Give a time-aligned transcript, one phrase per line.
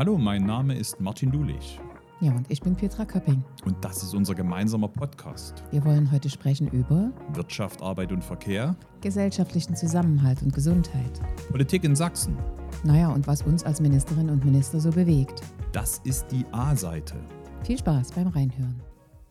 [0.00, 1.78] Hallo, mein Name ist Martin Dulich.
[2.22, 3.44] Ja, und ich bin Petra Köpping.
[3.66, 5.62] Und das ist unser gemeinsamer Podcast.
[5.72, 11.94] Wir wollen heute sprechen über Wirtschaft, Arbeit und Verkehr, gesellschaftlichen Zusammenhalt und Gesundheit, Politik in
[11.94, 12.34] Sachsen.
[12.82, 15.42] Naja, und was uns als Ministerinnen und Minister so bewegt.
[15.72, 17.16] Das ist die A-Seite.
[17.62, 18.80] Viel Spaß beim Reinhören.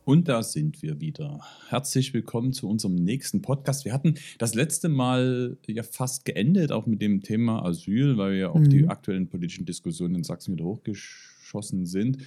[0.10, 1.40] Und da sind wir wieder.
[1.68, 3.86] Herzlich willkommen zu unserem nächsten Podcast.
[3.86, 8.50] Wir hatten das letzte Mal ja fast geendet, auch mit dem Thema Asyl, weil ja
[8.50, 8.70] auch Mhm.
[8.70, 12.18] die aktuellen politischen Diskussionen in Sachsen wieder hochgeschossen sind.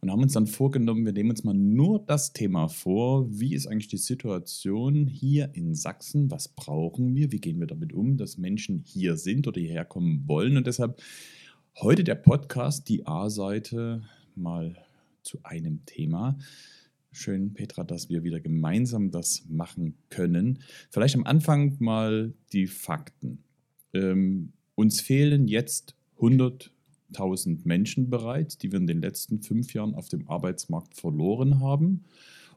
[0.00, 3.28] Und haben uns dann vorgenommen, wir nehmen uns mal nur das Thema vor.
[3.30, 6.32] Wie ist eigentlich die Situation hier in Sachsen?
[6.32, 7.30] Was brauchen wir?
[7.30, 10.56] Wie gehen wir damit um, dass Menschen hier sind oder hierher kommen wollen?
[10.56, 11.00] Und deshalb
[11.80, 14.02] heute der Podcast, die A-Seite,
[14.34, 14.74] mal
[15.22, 16.36] zu einem Thema.
[17.10, 20.60] Schön, Petra, dass wir wieder gemeinsam das machen können.
[20.90, 23.42] Vielleicht am Anfang mal die Fakten.
[23.94, 30.08] Ähm, uns fehlen jetzt 100.000 Menschen bereits, die wir in den letzten fünf Jahren auf
[30.08, 32.04] dem Arbeitsmarkt verloren haben.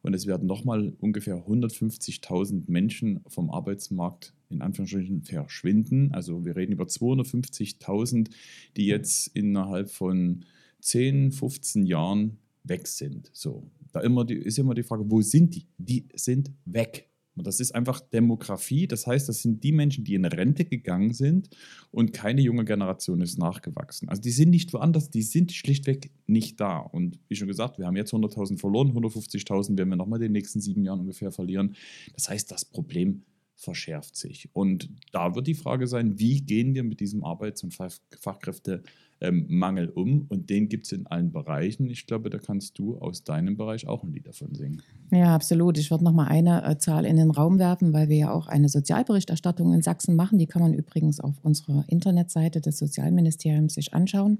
[0.01, 6.11] Und es werden nochmal ungefähr 150.000 Menschen vom Arbeitsmarkt in Anführungsstrichen verschwinden.
[6.11, 8.29] Also wir reden über 250.000,
[8.75, 10.43] die jetzt innerhalb von
[10.81, 13.29] 10, 15 Jahren weg sind.
[13.33, 15.67] So, da immer die, ist immer die Frage, wo sind die?
[15.77, 17.11] Die sind weg.
[17.35, 18.87] Und das ist einfach Demografie.
[18.87, 21.49] Das heißt, das sind die Menschen, die in Rente gegangen sind
[21.89, 24.09] und keine junge Generation ist nachgewachsen.
[24.09, 26.77] Also die sind nicht woanders, die sind schlichtweg nicht da.
[26.77, 30.31] Und wie schon gesagt, wir haben jetzt 100.000 verloren, 150.000 werden wir nochmal in den
[30.33, 31.75] nächsten sieben Jahren ungefähr verlieren.
[32.13, 33.23] Das heißt, das Problem
[33.61, 34.49] verschärft sich.
[34.53, 39.89] Und da wird die Frage sein, wie gehen wir mit diesem Arbeits- und Fach Fachkräftemangel
[39.89, 40.25] um?
[40.29, 41.87] Und den gibt es in allen Bereichen.
[41.87, 44.81] Ich glaube, da kannst du aus deinem Bereich auch ein Lied davon singen.
[45.11, 45.77] Ja, absolut.
[45.77, 48.47] Ich würde noch mal eine äh, Zahl in den Raum werfen, weil wir ja auch
[48.47, 50.39] eine Sozialberichterstattung in Sachsen machen.
[50.39, 54.39] Die kann man übrigens auf unserer Internetseite des Sozialministeriums sich anschauen.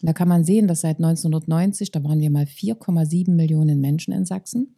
[0.00, 4.24] Da kann man sehen, dass seit 1990, da waren wir mal 4,7 Millionen Menschen in
[4.24, 4.76] Sachsen.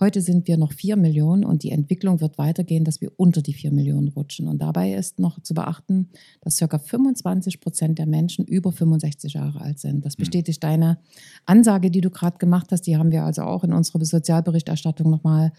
[0.00, 3.52] Heute sind wir noch 4 Millionen und die Entwicklung wird weitergehen, dass wir unter die
[3.52, 4.46] 4 Millionen rutschen.
[4.46, 6.10] Und dabei ist noch zu beachten,
[6.40, 6.78] dass ca.
[6.78, 10.04] 25 Prozent der Menschen über 65 Jahre alt sind.
[10.04, 10.98] Das bestätigt deine
[11.46, 12.82] Ansage, die du gerade gemacht hast.
[12.82, 15.52] Die haben wir also auch in unserer Sozialberichterstattung nochmal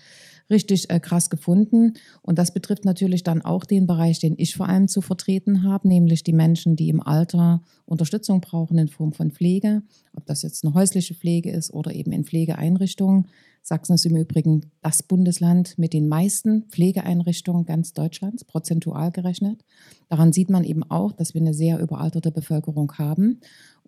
[0.50, 1.96] richtig äh, krass gefunden.
[2.22, 5.88] Und das betrifft natürlich dann auch den Bereich, den ich vor allem zu vertreten habe,
[5.88, 9.84] nämlich die Menschen, die im Alter Unterstützung brauchen in Form von Pflege,
[10.16, 13.28] ob das jetzt eine häusliche Pflege ist oder eben in Pflegeeinrichtungen.
[13.62, 19.64] Sachsen ist im Übrigen das Bundesland mit den meisten Pflegeeinrichtungen ganz Deutschlands, prozentual gerechnet.
[20.10, 23.40] Daran sieht man eben auch, dass wir eine sehr überalterte Bevölkerung haben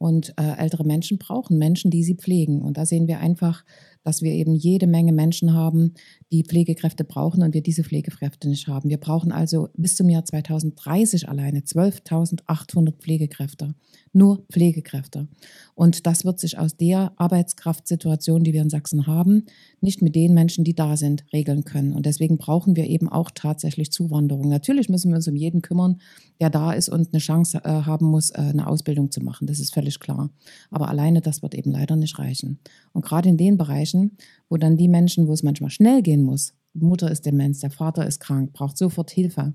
[0.01, 2.63] und äh, ältere Menschen brauchen Menschen, die sie pflegen.
[2.63, 3.63] Und da sehen wir einfach,
[4.03, 5.93] dass wir eben jede Menge Menschen haben,
[6.31, 8.89] die Pflegekräfte brauchen und wir diese Pflegekräfte nicht haben.
[8.89, 13.75] Wir brauchen also bis zum Jahr 2030 alleine 12.800 Pflegekräfte.
[14.11, 15.27] Nur Pflegekräfte.
[15.75, 19.45] Und das wird sich aus der Arbeitskraftsituation, die wir in Sachsen haben,
[19.81, 21.93] nicht mit den Menschen, die da sind, regeln können.
[21.93, 24.49] Und deswegen brauchen wir eben auch tatsächlich Zuwanderung.
[24.49, 26.01] Natürlich müssen wir uns um jeden kümmern,
[26.39, 29.47] der da ist und eine Chance äh, haben muss, äh, eine Ausbildung zu machen.
[29.47, 30.29] Das ist völlig klar.
[30.69, 32.59] Aber alleine das wird eben leider nicht reichen.
[32.93, 34.17] Und gerade in den Bereichen,
[34.49, 38.07] wo dann die Menschen, wo es manchmal schnell gehen muss, Mutter ist Demenz, der Vater
[38.07, 39.53] ist krank, braucht sofort Hilfe.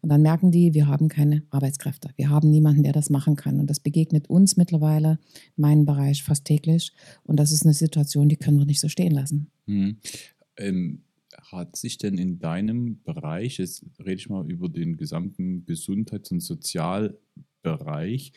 [0.00, 2.10] Und dann merken die, wir haben keine Arbeitskräfte.
[2.16, 3.60] Wir haben niemanden, der das machen kann.
[3.60, 5.18] Und das begegnet uns mittlerweile
[5.56, 6.92] in meinem Bereich fast täglich.
[7.24, 9.50] Und das ist eine Situation, die können wir nicht so stehen lassen.
[9.66, 9.98] Hm.
[10.56, 11.02] Ähm,
[11.52, 16.40] hat sich denn in deinem Bereich, jetzt rede ich mal über den gesamten Gesundheits- und
[16.40, 18.32] Sozialbereich,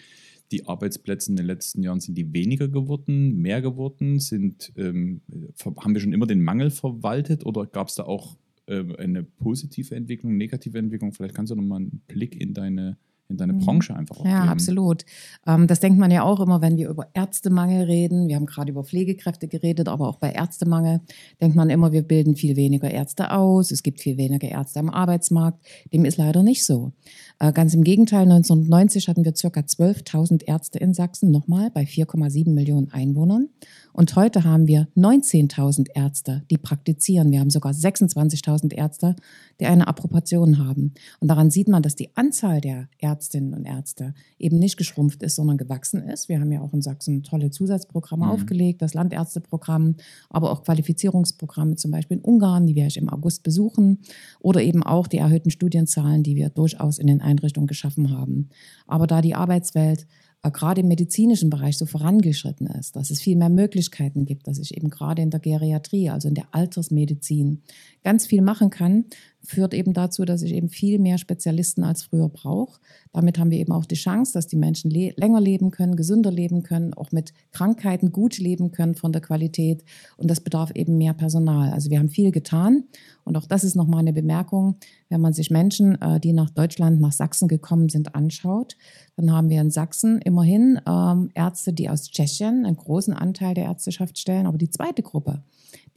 [0.52, 4.20] die Arbeitsplätze in den letzten Jahren, sind die weniger geworden, mehr geworden?
[4.20, 5.22] Sind, ähm,
[5.64, 8.38] haben wir schon immer den Mangel verwaltet oder gab es da auch
[8.68, 11.12] ähm, eine positive Entwicklung, negative Entwicklung?
[11.12, 12.98] Vielleicht kannst du noch mal einen Blick in deine,
[13.30, 13.60] in deine Mhm.
[13.60, 14.50] Branche einfach auch Ja, geben.
[14.52, 15.06] absolut.
[15.46, 18.28] Ähm, das denkt man ja auch immer, wenn wir über Ärztemangel reden.
[18.28, 21.02] Wir haben gerade über Pflegekräfte geredet, aber auch bei Ärztemangel
[21.40, 23.72] denkt man immer, wir bilden viel weniger Ärzte aus.
[23.72, 25.64] Es gibt viel weniger Ärzte am Arbeitsmarkt.
[25.94, 26.92] Dem ist leider nicht so.
[27.40, 32.54] Äh, ganz im Gegenteil, 1990 hatten wir circa 12.000 Ärzte in Sachsen, nochmal bei 4,7
[32.54, 33.50] Millionen Einwohnern.
[33.94, 37.32] Und heute haben wir 19.000 Ärzte, die praktizieren.
[37.32, 39.16] Wir haben sogar 26.000 Ärzte,
[39.60, 40.94] die eine Approbation haben.
[41.20, 42.88] Und daran sieht man, dass die Anzahl der
[43.20, 46.30] Ärztinnen und Ärzte eben nicht geschrumpft ist, sondern gewachsen ist.
[46.30, 48.32] Wir haben ja auch in Sachsen tolle Zusatzprogramme Mhm.
[48.32, 49.96] aufgelegt, das Landärzteprogramm,
[50.30, 54.00] aber auch Qualifizierungsprogramme, zum Beispiel in Ungarn, die werde ich im August besuchen,
[54.40, 58.48] oder eben auch die erhöhten Studienzahlen, die wir durchaus in den Einrichtungen geschaffen haben.
[58.88, 60.08] Aber da die Arbeitswelt
[60.42, 64.56] äh, gerade im medizinischen Bereich so vorangeschritten ist, dass es viel mehr Möglichkeiten gibt, dass
[64.56, 67.62] sich eben gerade in der Geriatrie, also in der Altersmedizin,
[68.06, 69.04] ganz viel machen kann,
[69.42, 72.80] führt eben dazu, dass ich eben viel mehr Spezialisten als früher brauche.
[73.14, 76.32] Damit haben wir eben auch die Chance, dass die Menschen le länger leben können, gesünder
[76.32, 79.84] leben können, auch mit Krankheiten gut leben können von der Qualität.
[80.18, 81.72] Und das bedarf eben mehr Personal.
[81.72, 82.84] Also wir haben viel getan.
[83.24, 84.76] Und auch das ist nochmal eine Bemerkung.
[85.08, 88.76] Wenn man sich Menschen, äh, die nach Deutschland, nach Sachsen gekommen sind, anschaut,
[89.16, 93.66] dann haben wir in Sachsen immerhin ähm, Ärzte, die aus Tschechien einen großen Anteil der
[93.66, 94.46] Ärzteschaft stellen.
[94.46, 95.44] Aber die zweite Gruppe,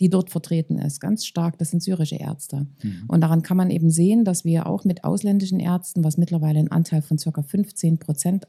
[0.00, 2.66] die dort vertreten ist, ganz stark, das sind syrische Ärzte.
[2.82, 3.04] Mhm.
[3.08, 6.70] Und daran kann man eben sehen, dass wir auch mit ausländischen Ärzten, was mittlerweile einen
[6.70, 8.46] Anteil von circa 15 Prozent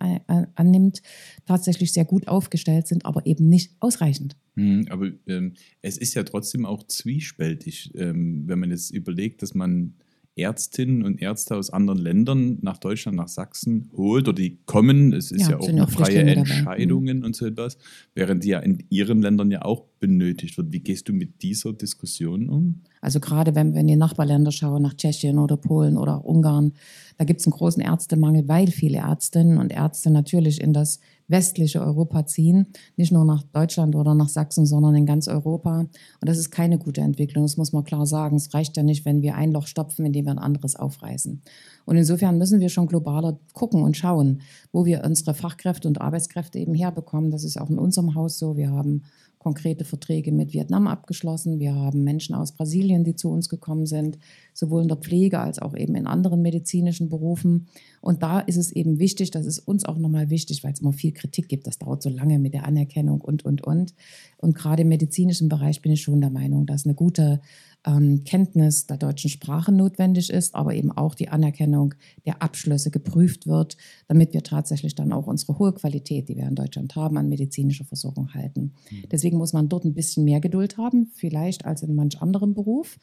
[0.55, 1.01] annimmt,
[1.45, 4.35] tatsächlich sehr gut aufgestellt sind, aber eben nicht ausreichend.
[4.55, 9.53] Mhm, aber ähm, es ist ja trotzdem auch zwiespältig, ähm, wenn man jetzt überlegt, dass
[9.53, 9.95] man
[10.35, 15.13] Ärztinnen und Ärzte aus anderen Ländern nach Deutschland, nach Sachsen holt oder die kommen.
[15.13, 17.25] Es ist ja, ja auch eine freie Entscheidungen mhm.
[17.25, 17.77] und so etwas,
[18.15, 20.71] während die ja in ihren Ländern ja auch benötigt wird.
[20.71, 22.81] Wie gehst du mit dieser Diskussion um?
[22.99, 26.73] Also gerade wenn wir in die Nachbarländer schauen, nach Tschechien oder Polen oder Ungarn,
[27.17, 31.81] da gibt es einen großen Ärztemangel, weil viele Ärztinnen und Ärzte natürlich in das westliche
[31.81, 32.67] Europa ziehen,
[32.97, 35.79] nicht nur nach Deutschland oder nach Sachsen, sondern in ganz Europa.
[35.79, 35.89] Und
[36.21, 38.35] das ist keine gute Entwicklung, das muss man klar sagen.
[38.35, 41.41] Es reicht ja nicht, wenn wir ein Loch stopfen, indem wir ein anderes aufreißen.
[41.85, 46.59] Und insofern müssen wir schon globaler gucken und schauen, wo wir unsere Fachkräfte und Arbeitskräfte
[46.59, 47.31] eben herbekommen.
[47.31, 48.57] Das ist auch in unserem Haus so.
[48.57, 49.03] Wir haben
[49.43, 51.59] konkrete Verträge mit Vietnam abgeschlossen.
[51.59, 54.17] Wir haben Menschen aus Brasilien, die zu uns gekommen sind,
[54.53, 57.67] sowohl in der Pflege als auch eben in anderen medizinischen Berufen.
[58.01, 60.93] Und da ist es eben wichtig, das ist uns auch nochmal wichtig, weil es immer
[60.93, 63.93] viel Kritik gibt, das dauert so lange mit der Anerkennung und, und, und.
[64.37, 67.41] Und gerade im medizinischen Bereich bin ich schon der Meinung, dass eine gute
[67.85, 71.95] ähm, Kenntnis der deutschen Sprache notwendig ist, aber eben auch die Anerkennung
[72.25, 73.77] der Abschlüsse geprüft wird,
[74.07, 77.85] damit wir tatsächlich dann auch unsere hohe Qualität, die wir in Deutschland haben, an medizinischer
[77.85, 78.73] Versorgung halten.
[78.89, 79.09] Mhm.
[79.11, 82.99] Deswegen muss man dort ein bisschen mehr Geduld haben, vielleicht als in manch anderem Beruf.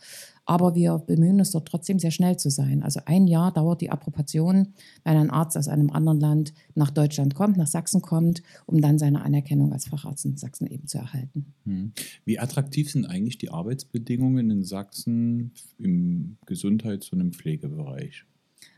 [0.51, 2.83] Aber wir bemühen uns dort trotzdem sehr schnell zu sein.
[2.83, 4.75] Also ein Jahr dauert die Approbation,
[5.05, 8.99] wenn ein Arzt aus einem anderen Land nach Deutschland kommt, nach Sachsen kommt, um dann
[8.99, 11.55] seine Anerkennung als Facharzt in Sachsen eben zu erhalten.
[11.67, 11.93] Hm.
[12.25, 18.25] Wie attraktiv sind eigentlich die Arbeitsbedingungen in Sachsen im Gesundheits- und im Pflegebereich?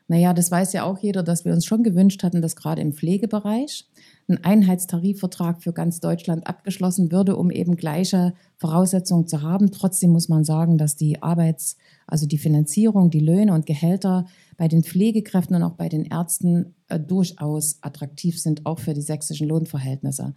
[0.08, 2.92] Naja, das weiß ja auch jeder, dass wir uns schon gewünscht hatten, dass gerade im
[2.92, 3.88] Pflegebereich
[4.28, 9.70] ein Einheitstarifvertrag für ganz Deutschland abgeschlossen würde, um eben gleiche Voraussetzungen zu haben.
[9.70, 11.76] Trotzdem muss man sagen, dass die Arbeits-,
[12.06, 14.26] also die Finanzierung, die Löhne und Gehälter
[14.56, 19.02] bei den Pflegekräften und auch bei den Ärzten äh, durchaus attraktiv sind, auch für die
[19.02, 20.34] sächsischen Lohnverhältnisse.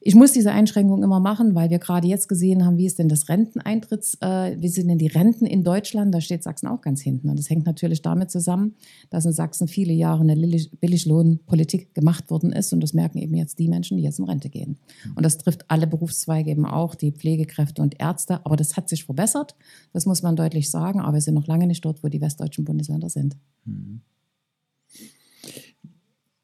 [0.00, 3.08] Ich muss diese Einschränkung immer machen, weil wir gerade jetzt gesehen haben, wie ist denn
[3.08, 6.14] das Renteneintritts, äh, wie sind denn die Renten in Deutschland?
[6.14, 7.28] Da steht Sachsen auch ganz hinten.
[7.28, 8.74] Und das hängt natürlich damit zusammen,
[9.10, 10.36] dass in Sachsen viele Jahre eine
[10.80, 12.72] Billiglohnpolitik gemacht worden ist.
[12.72, 14.78] Und das merken eben jetzt die Menschen, die jetzt in Rente gehen.
[15.16, 18.44] Und das trifft alle Berufszweige eben auch, die Pflegekräfte und Ärzte.
[18.46, 19.56] Aber das hat sich verbessert.
[19.92, 21.00] Das muss man deutlich sagen.
[21.00, 23.36] Aber wir sind noch lange nicht dort, wo die westdeutschen Bundesländer sind.
[23.64, 24.00] Mhm.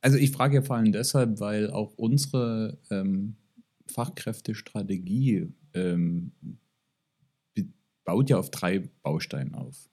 [0.04, 3.36] Also ich frage ja vor allem deshalb, weil auch unsere ähm,
[3.86, 6.32] Fachkräftestrategie ähm,
[8.04, 9.88] baut ja auf drei Bausteinen auf.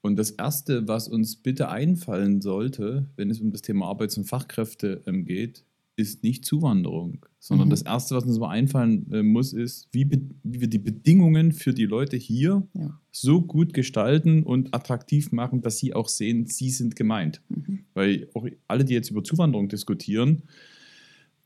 [0.00, 4.24] Und das Erste, was uns bitte einfallen sollte, wenn es um das Thema Arbeits- und
[4.24, 5.64] Fachkräfte ähm, geht,
[5.96, 7.70] ist nicht Zuwanderung, sondern mhm.
[7.70, 10.08] das Erste, was uns mal einfallen äh, muss, ist, wie,
[10.42, 13.00] wie, wir die Bedingungen für die Leute hier ja.
[13.10, 17.40] so gut gestalten und attraktiv machen, dass sie auch sehen, sie sind gemeint.
[17.48, 17.86] Mhm.
[17.94, 20.42] Weil auch alle, die jetzt über Zuwanderung diskutieren,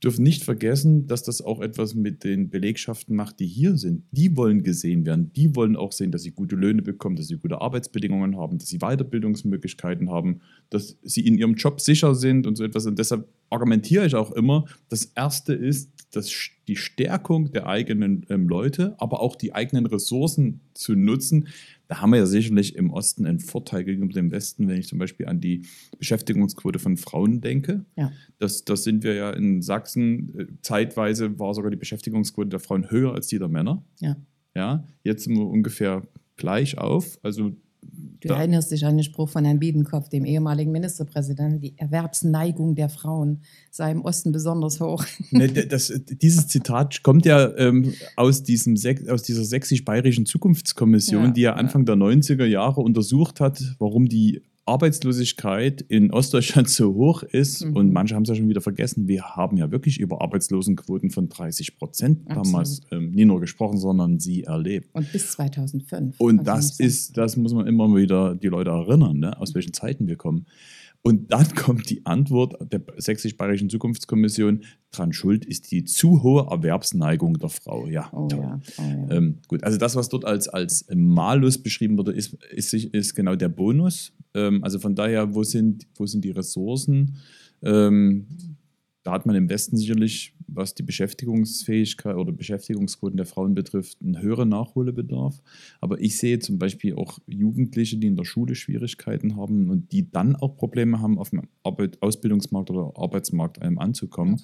[0.02, 4.04] dürfen nicht vergessen, dass das auch etwas mit den Belegschaften macht, die hier sind.
[4.12, 5.32] Die wollen gesehen werden.
[5.34, 8.68] Die wollen auch sehen, dass sie gute Löhne bekommen, dass sie gute Arbeitsbedingungen haben, dass
[8.68, 10.40] sie Weiterbildungsmöglichkeiten haben,
[10.70, 12.86] dass sie in ihrem Job sicher sind und so etwas.
[12.86, 16.32] Und deshalb argumentiere ich auch immer, das Erste ist, dass
[16.66, 21.48] die Stärkung der eigenen ähm, Leute, aber auch die eigenen Ressourcen zu nutzen,
[21.90, 25.00] da haben wir ja sicherlich im Osten einen Vorteil gegenüber dem Westen, wenn ich zum
[25.00, 25.66] Beispiel an die
[25.98, 27.84] Beschäftigungsquote von Frauen denke.
[27.96, 28.12] Ja.
[28.38, 32.92] Das, das sind wir ja in Sachsen, äh, zeitweise war sogar die Beschäftigungsquote der Frauen
[32.92, 33.84] höher als die der Männer.
[33.98, 34.16] Ja.
[34.54, 36.06] Ja, jetzt sind wir ungefähr
[36.36, 37.18] gleich auf.
[37.24, 37.56] Also
[38.20, 38.36] Du da.
[38.36, 43.40] erinnerst dich an den Spruch von Herrn Biedenkopf, dem ehemaligen Ministerpräsidenten, die Erwerbsneigung der Frauen
[43.70, 45.04] sei im Osten besonders hoch.
[45.32, 48.74] Ne, das, dieses Zitat kommt ja ähm, aus, diesem,
[49.08, 51.94] aus dieser sächsisch-bayerischen Zukunftskommission, ja, die ja Anfang ja.
[51.94, 57.76] der 90er Jahre untersucht hat, warum die Arbeitslosigkeit in Ostdeutschland so hoch ist, mhm.
[57.76, 61.28] und manche haben es ja schon wieder vergessen, wir haben ja wirklich über Arbeitslosenquoten von
[61.28, 64.90] 30 Prozent damals ähm, nie nur gesprochen, sondern sie erlebt.
[64.92, 66.20] Und bis 2005.
[66.20, 69.72] Und also das ist, das muss man immer wieder die Leute erinnern, ne, aus welchen
[69.72, 70.46] Zeiten wir kommen.
[71.02, 77.38] Und dann kommt die Antwort der Sächsisch-Bayerischen Zukunftskommission, dran schuld ist die zu hohe Erwerbsneigung
[77.38, 77.86] der Frau.
[77.86, 79.10] Ja, Oh ja, oh ja.
[79.10, 83.36] Ähm, gut, also das, was dort als, als Malus beschrieben wurde, ist, ist, ist genau
[83.36, 84.12] der Bonus.
[84.34, 87.16] Ähm, also von daher, wo sind, wo sind die Ressourcen?
[87.62, 88.26] Ähm,
[89.02, 94.20] da hat man im Westen sicherlich, was die Beschäftigungsfähigkeit oder Beschäftigungsquoten der Frauen betrifft, einen
[94.20, 95.40] höheren Nachholbedarf.
[95.80, 100.10] Aber ich sehe zum Beispiel auch Jugendliche, die in der Schule Schwierigkeiten haben und die
[100.10, 104.42] dann auch Probleme haben, auf dem Arbeit, Ausbildungsmarkt oder Arbeitsmarkt ähm, anzukommen.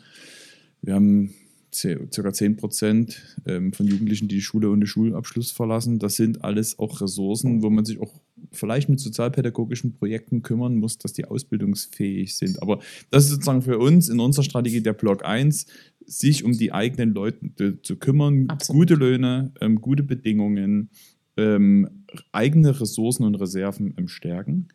[0.80, 1.34] Wir haben
[1.80, 2.32] ca.
[2.32, 5.98] 10 Prozent ähm, von Jugendlichen, die die Schule ohne Schulabschluss verlassen.
[5.98, 8.12] Das sind alles auch Ressourcen, wo man sich auch
[8.52, 12.62] vielleicht mit sozialpädagogischen Projekten kümmern muss, dass die ausbildungsfähig sind.
[12.62, 12.80] Aber
[13.10, 15.66] das ist sozusagen für uns in unserer Strategie der Block 1,
[16.04, 18.82] sich um die eigenen Leute zu- zu kümmern, Absolut.
[18.82, 20.90] gute Löhne, ähm, gute Bedingungen,
[21.36, 24.68] ähm, eigene Ressourcen und Reserven ähm, stärken.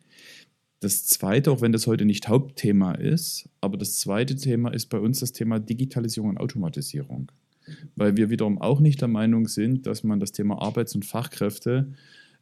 [0.82, 4.98] Das zweite, auch wenn das heute nicht Hauptthema ist, aber das zweite Thema ist bei
[4.98, 7.30] uns das Thema Digitalisierung und Automatisierung.
[7.94, 11.92] Weil wir wiederum auch nicht der Meinung sind, dass man das Thema Arbeits- und Fachkräfte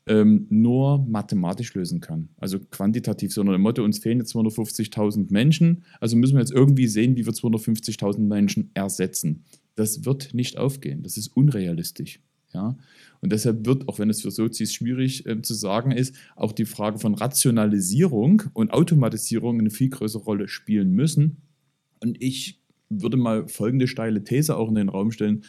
[0.07, 2.31] ähm, nur mathematisch lösen kann.
[2.39, 6.87] Also quantitativ, sondern im Motto, uns fehlen jetzt 250.000 Menschen, also müssen wir jetzt irgendwie
[6.87, 9.45] sehen, wie wir 250.000 Menschen ersetzen.
[9.75, 12.21] Das wird nicht aufgehen, das ist unrealistisch.
[12.53, 12.77] Ja?
[13.21, 16.65] Und deshalb wird, auch wenn es für Sozis schwierig äh, zu sagen ist, auch die
[16.65, 21.43] Frage von Rationalisierung und Automatisierung eine viel größere Rolle spielen müssen.
[22.01, 25.45] Und ich würde mal folgende steile These auch in den Raum stellen,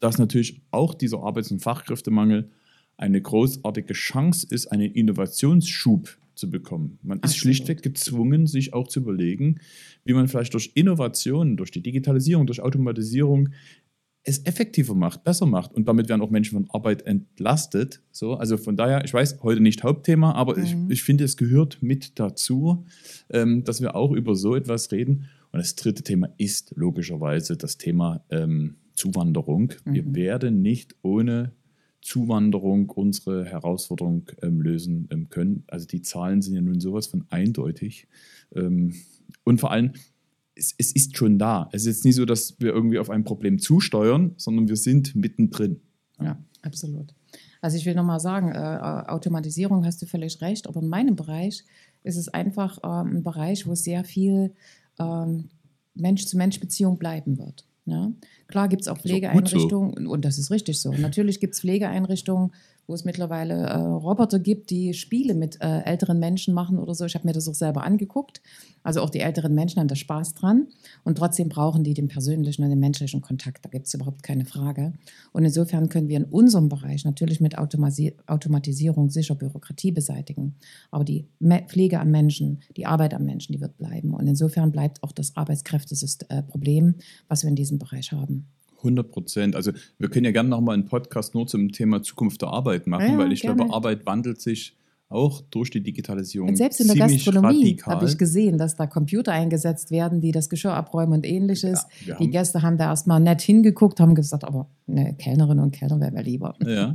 [0.00, 2.50] dass natürlich auch dieser Arbeits- und Fachkräftemangel
[2.96, 6.98] eine großartige Chance ist, einen Innovationsschub zu bekommen.
[7.02, 7.40] Man ist Absolut.
[7.40, 9.60] schlichtweg gezwungen, sich auch zu überlegen,
[10.04, 13.50] wie man vielleicht durch Innovationen, durch die Digitalisierung, durch Automatisierung
[14.28, 15.72] es effektiver macht, besser macht.
[15.74, 18.02] Und damit werden auch Menschen von Arbeit entlastet.
[18.12, 20.62] So, also von daher, ich weiß, heute nicht Hauptthema, aber Mhm.
[20.64, 22.84] ich, ich finde, es gehört mit dazu,
[23.30, 25.24] ähm, dass wir auch über so etwas reden.
[25.50, 29.72] Und das dritte Thema ist logischerweise das Thema ähm, Zuwanderung.
[29.84, 30.14] Wir Mhm.
[30.14, 31.52] werden nicht ohne
[32.02, 35.64] Zuwanderung unsere Herausforderung ähm, lösen ähm, können.
[35.68, 38.06] Also die Zahlen sind ja nun sowas von eindeutig.
[38.54, 38.94] Ähm,
[39.44, 39.92] und vor allem,
[40.58, 41.68] es, es ist schon da.
[41.72, 45.14] Es ist jetzt nicht so, dass wir irgendwie auf ein Problem zusteuern, sondern wir sind
[45.14, 45.80] mittendrin.
[46.20, 47.14] Ja, absolut.
[47.60, 51.64] Also ich will nochmal sagen, äh, Automatisierung hast du völlig recht, aber in meinem Bereich
[52.02, 54.54] ist es einfach ähm, ein Bereich, wo sehr viel
[54.98, 55.48] ähm,
[55.94, 57.66] Mensch-zu-Mensch-Beziehung bleiben wird.
[57.86, 58.12] Ja?
[58.46, 59.08] Klar gibt es auch gut so.
[59.08, 60.92] Pflegeeinrichtungen, und das ist richtig so.
[60.92, 62.52] Natürlich gibt es Pflegeeinrichtungen,
[62.88, 67.04] wo es mittlerweile äh, Roboter gibt, die Spiele mit äh, älteren Menschen machen oder so.
[67.04, 68.40] Ich habe mir das auch selber angeguckt.
[68.82, 70.68] Also auch die älteren Menschen haben da Spaß dran.
[71.04, 73.66] Und trotzdem brauchen die den persönlichen und den menschlichen Kontakt.
[73.66, 74.94] Da gibt es überhaupt keine Frage.
[75.32, 80.54] Und insofern können wir in unserem Bereich natürlich mit Automasi Automatisierung sicher Bürokratie beseitigen.
[80.90, 84.14] Aber die Me Pflege am Menschen, die Arbeit am Menschen, die wird bleiben.
[84.14, 86.94] Und insofern bleibt auch das Arbeitskräfteproblem,
[87.28, 88.46] was wir in diesem Bereich haben.
[88.78, 89.56] 100 Prozent.
[89.56, 93.12] Also wir können ja gerne nochmal einen Podcast nur zum Thema Zukunft der Arbeit machen,
[93.12, 93.56] Ja, weil ich gerne.
[93.56, 94.74] glaube, Arbeit wandelt sich
[95.10, 99.32] auch durch die Digitalisierung Und selbst in der Gastronomie habe ich gesehen, dass da Computer
[99.32, 101.86] eingesetzt werden, die das Geschirr abräumen und ähnliches.
[102.04, 105.98] Ja, die Gäste haben da erstmal nett hingeguckt, haben gesagt, aber eine Kellnerin und Kellner
[105.98, 106.54] wäre mir lieber.
[106.62, 106.94] Ja,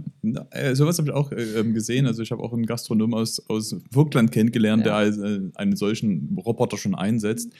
[0.51, 2.05] äh, sowas habe ich auch äh, ähm, gesehen.
[2.05, 4.97] Also ich habe auch einen Gastronom aus, aus Vogtland kennengelernt, der Ja.
[4.99, 7.51] als, äh, einen solchen Roboter schon einsetzt.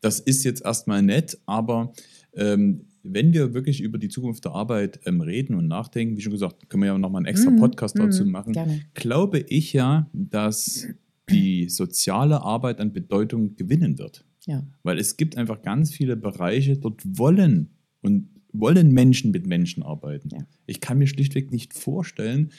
[0.00, 1.92] Das ist jetzt erstmal nett, aber
[2.34, 6.32] ähm, wenn wir wirklich über die Zukunft der Arbeit ähm, reden und nachdenken, wie schon
[6.32, 8.80] gesagt, können wir ja nochmal einen extra Mhm, Podcast dazu mhm, machen, Gerne.
[8.94, 10.86] glaube ich ja, dass
[11.30, 14.24] die soziale Arbeit an Bedeutung gewinnen wird.
[14.46, 14.66] Ja.
[14.82, 20.28] Weil es gibt einfach ganz viele Bereiche, dort wollen und wollen Menschen mit Menschen arbeiten.
[20.32, 20.46] Ja.
[20.66, 22.50] Ich kann mir schlichtweg nicht vorstellen,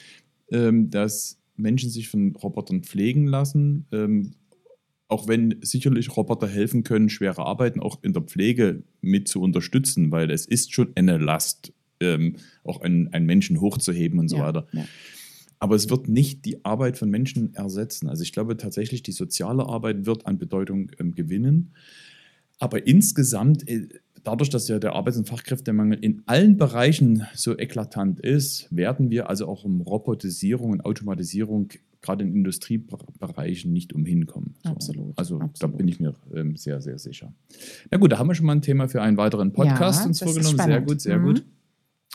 [0.50, 4.32] ähm, dass Menschen sich von Robotern pflegen lassen, ähm,
[5.08, 10.10] auch wenn sicherlich Roboter helfen können, schwere Arbeiten auch in der Pflege mit zu unterstützen,
[10.10, 14.46] weil es ist schon eine Last, ähm, auch einen, einen Menschen hochzuheben und so ja.
[14.46, 14.66] weiter.
[14.72, 14.84] Ja.
[15.58, 18.08] Aber es wird nicht die Arbeit von Menschen ersetzen.
[18.08, 21.72] Also ich glaube tatsächlich, die soziale Arbeit wird an Bedeutung ähm, gewinnen.
[22.58, 23.88] Aber insgesamt, äh,
[24.24, 29.28] dadurch, dass ja der Arbeits- und Fachkräftemangel in allen Bereichen so eklatant ist, werden wir
[29.28, 31.68] also auch um Robotisierung und Automatisierung
[32.04, 34.54] gerade in Industriebereichen nicht umhin kommen.
[34.62, 34.70] So.
[34.70, 35.78] Absolut, Also da absolut.
[35.78, 37.32] bin ich mir ähm, sehr, sehr sicher.
[37.90, 40.18] Na gut, da haben wir schon mal ein Thema für einen weiteren Podcast Ja, uns
[40.18, 40.70] das ist vorgenommen.
[40.70, 41.24] Sehr gut, sehr Mhm.
[41.24, 41.44] gut.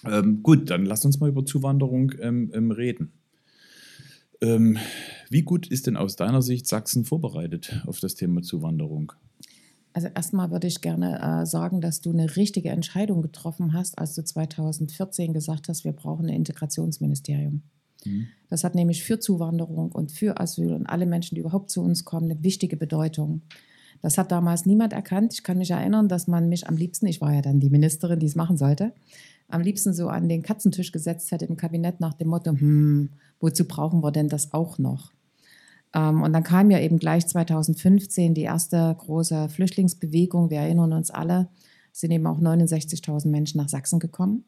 [0.05, 3.11] Ähm, gut, dann lasst uns mal über Zuwanderung ähm, ähm, reden.
[4.41, 4.77] Ähm,
[5.29, 9.11] wie gut ist denn aus deiner Sicht Sachsen vorbereitet auf das Thema Zuwanderung?
[9.91, 14.15] Also erstmal würde ich gerne äh, sagen, dass du eine richtige Entscheidung getroffen hast, als
[14.15, 17.63] du 2014 gesagt hast, wir brauchen ein Integrationsministerium.
[18.05, 18.27] Mhm.
[18.49, 22.05] Das hat nämlich für Zuwanderung und für Asyl und alle Menschen, die überhaupt zu uns
[22.05, 23.41] kommen, eine wichtige Bedeutung.
[24.01, 25.33] Das hat damals niemand erkannt.
[25.33, 28.19] Ich kann mich erinnern, dass man mich am liebsten, ich war ja dann die Ministerin,
[28.19, 28.93] die es machen sollte,
[29.49, 33.65] am liebsten so an den Katzentisch gesetzt hätte im Kabinett nach dem Motto, hm, wozu
[33.65, 35.11] brauchen wir denn das auch noch?
[35.93, 40.49] Ähm, und dann kam ja eben gleich 2015 die erste große Flüchtlingsbewegung.
[40.49, 41.49] Wir erinnern uns alle,
[41.91, 44.45] sind eben auch 69.000 Menschen nach Sachsen gekommen,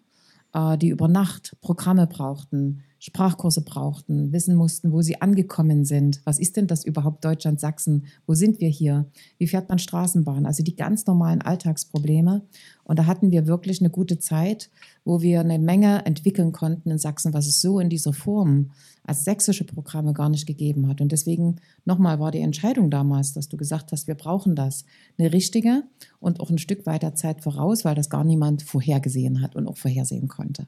[0.78, 6.22] die über Nacht Programme brauchten, Sprachkurse brauchten, wissen mussten, wo sie angekommen sind.
[6.24, 8.06] Was ist denn das überhaupt Deutschland, Sachsen?
[8.28, 9.08] Wo sind wir hier?
[9.40, 10.46] Wie fährt man Straßenbahn?
[10.46, 12.44] Also die ganz normalen Alltagsprobleme.
[12.84, 14.70] Und da hatten wir wirklich eine gute Zeit,
[15.04, 18.70] wo wir eine Menge entwickeln konnten in Sachsen, was es so in dieser Form
[19.12, 21.02] als sächsische Programme gar nicht gegeben hat.
[21.02, 24.86] Und deswegen nochmal war die Entscheidung damals, dass du gesagt hast, wir brauchen das,
[25.18, 25.84] eine richtige
[26.22, 29.76] und auch ein Stück weiter Zeit voraus, weil das gar niemand vorhergesehen hat und auch
[29.76, 30.66] vorhersehen konnte.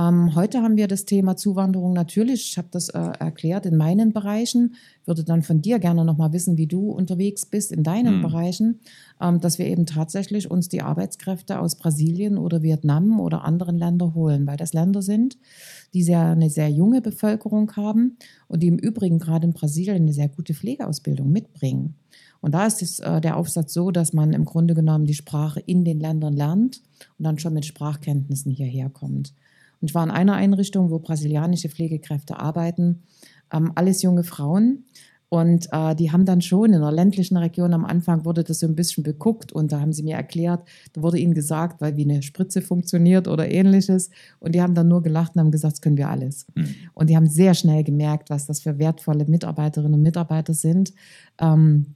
[0.00, 4.12] Ähm, heute haben wir das Thema Zuwanderung natürlich, ich habe das äh, erklärt in meinen
[4.12, 8.22] Bereichen, würde dann von dir gerne nochmal wissen, wie du unterwegs bist in deinen mhm.
[8.22, 8.80] Bereichen,
[9.20, 14.14] ähm, dass wir eben tatsächlich uns die Arbeitskräfte aus Brasilien oder Vietnam oder anderen Ländern
[14.14, 15.36] holen, weil das Länder sind,
[15.92, 18.16] die sehr, eine sehr junge Bevölkerung haben
[18.48, 21.96] und die im Übrigen gerade in Brasilien eine sehr gute Pflegeausbildung mitbringen.
[22.40, 25.60] Und da ist es, äh, der Aufsatz so, dass man im Grunde genommen die Sprache
[25.60, 26.80] in den Ländern lernt
[27.18, 29.34] und dann schon mit Sprachkenntnissen hierher kommt.
[29.80, 33.02] Und ich war in einer Einrichtung, wo brasilianische Pflegekräfte arbeiten,
[33.52, 34.84] ähm, alles junge Frauen.
[35.30, 38.66] Und äh, die haben dann schon in der ländlichen Region am Anfang wurde das so
[38.66, 42.02] ein bisschen beguckt und da haben sie mir erklärt, da wurde ihnen gesagt, weil wie
[42.02, 44.10] eine Spritze funktioniert oder ähnliches.
[44.40, 46.46] Und die haben dann nur gelacht und haben gesagt, das können wir alles.
[46.56, 46.74] Mhm.
[46.94, 50.92] Und die haben sehr schnell gemerkt, was das für wertvolle Mitarbeiterinnen und Mitarbeiter sind.
[51.40, 51.94] Ähm,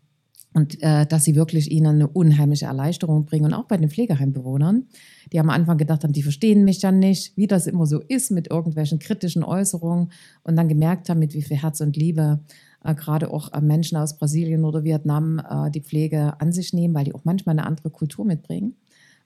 [0.54, 3.46] und äh, dass sie wirklich ihnen eine unheimliche Erleichterung bringen.
[3.46, 4.86] Und auch bei den Pflegeheimbewohnern,
[5.32, 8.30] die am Anfang gedacht haben, die verstehen mich ja nicht, wie das immer so ist
[8.30, 10.12] mit irgendwelchen kritischen Äußerungen.
[10.44, 12.40] Und dann gemerkt haben, mit wie viel Herz und Liebe
[12.84, 16.94] äh, gerade auch äh, Menschen aus Brasilien oder Vietnam äh, die Pflege an sich nehmen,
[16.94, 18.76] weil die auch manchmal eine andere Kultur mitbringen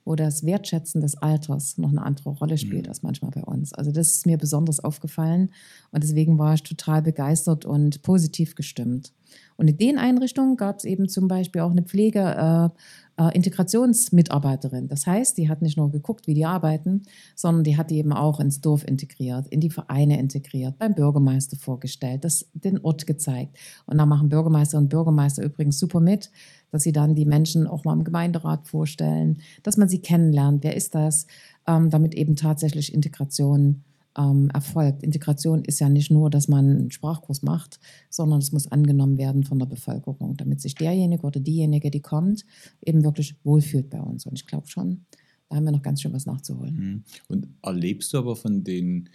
[0.09, 2.89] wo das Wertschätzen des Alters noch eine andere Rolle spielt mhm.
[2.89, 3.75] als manchmal bei uns.
[3.75, 5.51] Also das ist mir besonders aufgefallen
[5.93, 9.13] und deswegen war ich total begeistert und positiv gestimmt.
[9.57, 12.79] Und in den Einrichtungen gab es eben zum Beispiel auch eine Pflege, äh,
[13.19, 14.89] äh, Integrationsmitarbeiterin.
[14.89, 17.03] Das heißt, die hat nicht nur geguckt, wie die arbeiten,
[17.35, 21.57] sondern die hat die eben auch ins Dorf integriert, in die Vereine integriert, beim Bürgermeister
[21.57, 23.57] vorgestellt, das, den Ort gezeigt.
[23.87, 26.31] Und da machen Bürgermeister und Bürgermeister übrigens super mit,
[26.71, 30.77] dass sie dann die Menschen auch mal im Gemeinderat vorstellen, dass man sie kennenlernt, wer
[30.77, 31.27] ist das,
[31.67, 33.83] ähm, damit eben tatsächlich Integration
[34.19, 35.03] ähm, erfolgt.
[35.03, 37.79] Integration ist ja nicht nur, dass man einen Sprachkurs macht,
[38.11, 42.45] sondern es muss angenommen werden von der Bevölkerung, damit sich derjenige oder diejenige, die kommt,
[42.85, 44.27] eben wirklich wohlfühlt bei uns.
[44.27, 45.07] Und ich glaube schon,
[45.49, 46.75] da haben wir noch ganz schön was nachzuholen.
[46.75, 47.05] Mhm.
[47.29, 49.09] Und erlebst du aber von den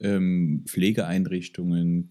[0.00, 2.10] ähm, Pflegeeinrichtungen,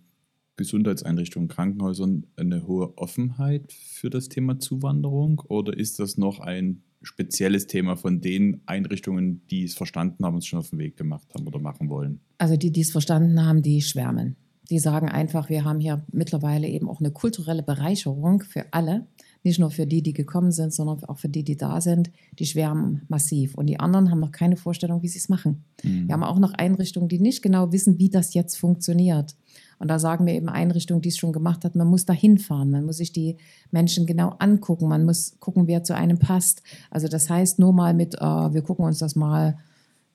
[0.56, 7.68] Gesundheitseinrichtungen, Krankenhäusern eine hohe Offenheit für das Thema Zuwanderung oder ist das noch ein spezielles
[7.68, 11.28] Thema von den Einrichtungen, die es verstanden haben und es schon auf den Weg gemacht
[11.34, 12.20] haben oder machen wollen?
[12.38, 14.36] Also die, die es verstanden haben, die schwärmen.
[14.70, 19.08] Die sagen einfach, wir haben hier mittlerweile eben auch eine kulturelle Bereicherung für alle,
[19.44, 22.12] nicht nur für die, die gekommen sind, sondern auch für die, die da sind.
[22.38, 23.56] Die schwärmen massiv.
[23.56, 25.64] Und die anderen haben noch keine Vorstellung, wie sie es machen.
[25.84, 26.08] Mhm.
[26.08, 29.36] Wir haben auch noch Einrichtungen, die nicht genau wissen, wie das jetzt funktioniert.
[29.80, 32.72] Und da sagen wir eben Einrichtungen, die es schon gemacht hat, man muss da hinfahren,
[32.72, 33.38] man muss sich die
[33.72, 36.64] Menschen genau angucken, man muss gucken, wer zu einem passt.
[36.90, 39.58] Also das heißt nur mal mit, äh, wir gucken uns das mal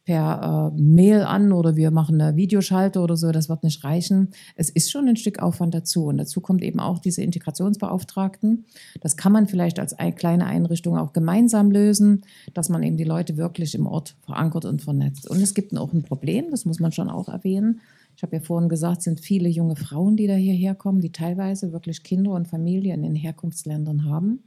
[0.04, 4.30] per äh, Mail an oder wir machen eine Videoschalte oder so, das wird nicht reichen.
[4.56, 6.06] Es ist schon ein Stück Aufwand dazu.
[6.06, 8.64] Und dazu kommt eben auch diese Integrationsbeauftragten.
[9.00, 12.22] Das kann man vielleicht als eine kleine Einrichtung auch gemeinsam lösen,
[12.52, 15.30] dass man eben die Leute wirklich im Ort verankert und vernetzt.
[15.30, 17.80] Und es gibt auch ein Problem, das muss man schon auch erwähnen.
[18.16, 21.12] Ich habe ja vorhin gesagt, es sind viele junge Frauen, die da hierher kommen, die
[21.12, 24.44] teilweise wirklich Kinder und Familien in Herkunftsländern haben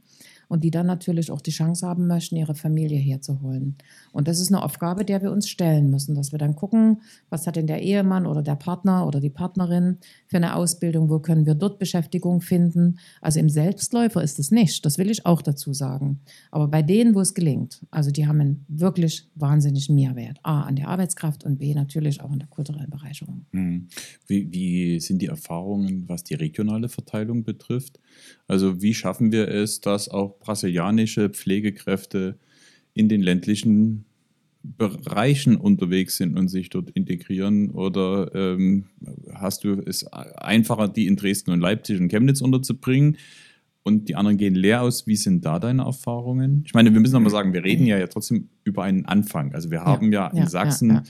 [0.48, 3.76] und die dann natürlich auch die Chance haben möchten, ihre Familie herzuholen.
[4.12, 7.46] Und das ist eine Aufgabe, der wir uns stellen müssen, dass wir dann gucken, was
[7.46, 11.46] hat denn der Ehemann oder der Partner oder die Partnerin für eine Ausbildung, wo können
[11.46, 12.98] wir dort Beschäftigung finden.
[13.20, 16.20] Also im Selbstläufer ist es nicht, das will ich auch dazu sagen.
[16.50, 20.38] Aber bei denen, wo es gelingt, also die haben einen wirklich wahnsinnigen Mehrwert.
[20.42, 23.46] A, an der Arbeitskraft und B, natürlich auch an der kulturellen Bereicherung.
[23.52, 23.88] Hm.
[24.26, 27.98] Wie, wie sind die Erfahrungen, was die regionale Verteilung betrifft?
[28.48, 32.38] Also wie schaffen wir es, dass auch brasilianische Pflegekräfte
[32.94, 34.04] in den ländlichen
[34.62, 37.70] Bereichen unterwegs sind und sich dort integrieren?
[37.70, 38.86] Oder ähm,
[39.34, 43.16] hast du es einfacher, die in Dresden und Leipzig und Chemnitz unterzubringen?
[43.82, 45.06] Und die anderen gehen leer aus.
[45.06, 46.64] Wie sind da deine Erfahrungen?
[46.66, 49.54] Ich meine, wir müssen nochmal sagen, wir reden ja, ja trotzdem über einen Anfang.
[49.54, 51.02] Also wir haben ja, ja in Sachsen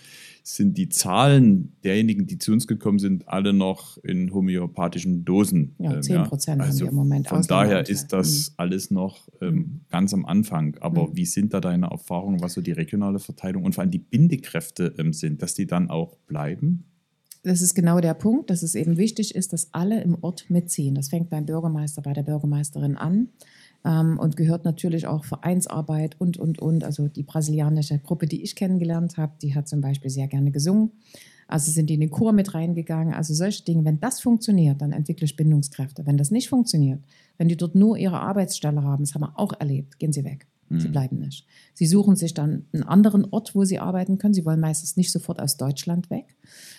[0.46, 5.74] sind die Zahlen derjenigen, die zu uns gekommen sind, alle noch in homöopathischen Dosen.
[5.78, 6.66] Ja, 10 ähm, Prozent ja.
[6.66, 8.54] also haben wir im Moment Von daher ist das mhm.
[8.58, 9.80] alles noch ähm, mhm.
[9.90, 10.76] ganz am Anfang.
[10.80, 11.16] Aber mhm.
[11.16, 14.94] wie sind da deine Erfahrungen, was so die regionale Verteilung und vor allem die Bindekräfte
[14.98, 16.84] ähm, sind, dass die dann auch bleiben?
[17.42, 20.94] Das ist genau der Punkt, dass es eben wichtig ist, dass alle im Ort mitziehen.
[20.94, 23.30] Das fängt beim Bürgermeister, bei der Bürgermeisterin an
[23.86, 26.82] ähm, und gehört natürlich auch Vereinsarbeit und, und, und.
[26.82, 30.90] Also die brasilianische Gruppe, die ich kennengelernt habe, die hat zum Beispiel sehr gerne gesungen.
[31.48, 33.14] Also sind die in den Chor mit reingegangen.
[33.14, 36.04] Also solche Dinge, wenn das funktioniert, dann entwickle ich Bindungskräfte.
[36.04, 37.00] Wenn das nicht funktioniert,
[37.38, 40.48] wenn die dort nur ihre Arbeitsstelle haben, das haben wir auch erlebt, gehen sie weg.
[40.68, 40.92] Sie mhm.
[40.92, 41.46] bleiben nicht.
[41.74, 44.34] Sie suchen sich dann einen anderen Ort, wo sie arbeiten können.
[44.34, 46.35] Sie wollen meistens nicht sofort aus Deutschland weg,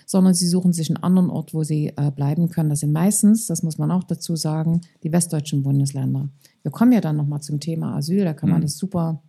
[0.08, 2.70] sondern sie suchen sich einen anderen Ort, wo sie äh, bleiben können.
[2.70, 6.30] Das sind meistens, das muss man auch dazu sagen, die westdeutschen Bundesländer.
[6.63, 8.63] Wir kommen ja dann nochmal zum Thema Asyl, da kann man mhm.
[8.63, 9.22] das super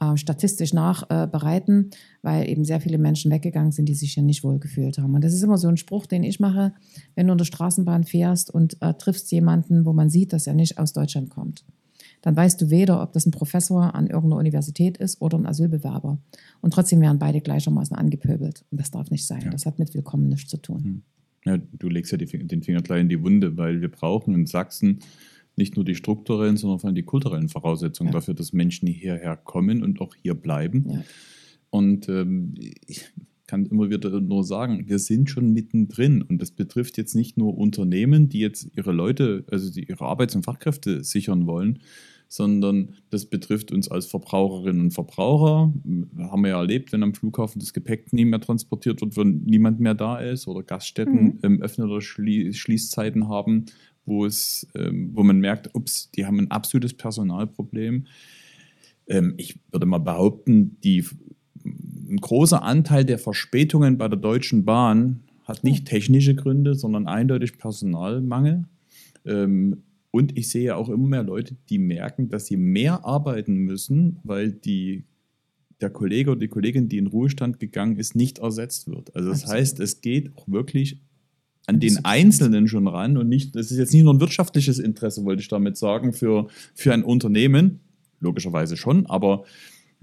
[0.00, 4.44] äh, statistisch nachbereiten, äh, weil eben sehr viele Menschen weggegangen sind, die sich hier nicht
[4.44, 5.14] wohlgefühlt haben.
[5.14, 6.72] Und das ist immer so ein Spruch, den ich mache,
[7.16, 10.54] wenn du in der Straßenbahn fährst und äh, triffst jemanden, wo man sieht, dass er
[10.54, 11.64] nicht aus Deutschland kommt
[12.24, 16.16] dann weißt du weder, ob das ein Professor an irgendeiner Universität ist oder ein Asylbewerber.
[16.62, 18.64] Und trotzdem werden beide gleichermaßen angepöbelt.
[18.70, 19.42] Und das darf nicht sein.
[19.44, 19.50] Ja.
[19.50, 20.84] Das hat mit Willkommen nichts zu tun.
[20.84, 21.02] Hm.
[21.44, 24.46] Ja, du legst ja die, den Finger gleich in die Wunde, weil wir brauchen in
[24.46, 25.00] Sachsen
[25.56, 28.14] nicht nur die strukturellen, sondern vor allem die kulturellen Voraussetzungen ja.
[28.14, 31.04] dafür, dass Menschen hierher kommen und auch hier bleiben.
[31.68, 32.54] Und ähm,
[32.86, 33.04] ich
[33.46, 36.22] kann immer wieder nur sagen, wir sind schon mittendrin.
[36.22, 40.34] Und das betrifft jetzt nicht nur Unternehmen, die jetzt ihre Leute, also die ihre Arbeits-
[40.34, 41.80] und Fachkräfte sichern wollen,
[42.34, 45.72] sondern das betrifft uns als Verbraucherinnen und Verbraucher.
[46.18, 49.78] Haben wir ja erlebt, wenn am Flughafen das Gepäck nie mehr transportiert wird, wenn niemand
[49.78, 51.38] mehr da ist oder Gaststätten mhm.
[51.44, 53.66] ähm, öffnen oder schlie Schließzeiten haben,
[54.04, 58.06] wo, es, ähm, wo man merkt, ups, die haben ein absolutes Personalproblem.
[59.06, 61.04] Ähm, ich würde mal behaupten, die,
[61.64, 65.84] ein großer Anteil der Verspätungen bei der Deutschen Bahn hat nicht hm.
[65.84, 68.64] technische Gründe, sondern eindeutig Personalmangel.
[69.24, 74.20] Ähm, und ich sehe auch immer mehr Leute, die merken, dass sie mehr arbeiten müssen,
[74.22, 75.06] weil die,
[75.80, 79.12] der Kollege oder die Kollegin, die in Ruhestand gegangen ist, nicht ersetzt wird.
[79.16, 79.60] Also das Absolut.
[79.60, 81.00] heißt, es geht auch wirklich
[81.66, 85.24] an den Einzelnen schon ran und nicht, das ist jetzt nicht nur ein wirtschaftliches Interesse,
[85.24, 86.46] wollte ich damit sagen, für,
[86.76, 87.80] für ein Unternehmen,
[88.20, 89.42] logischerweise schon, aber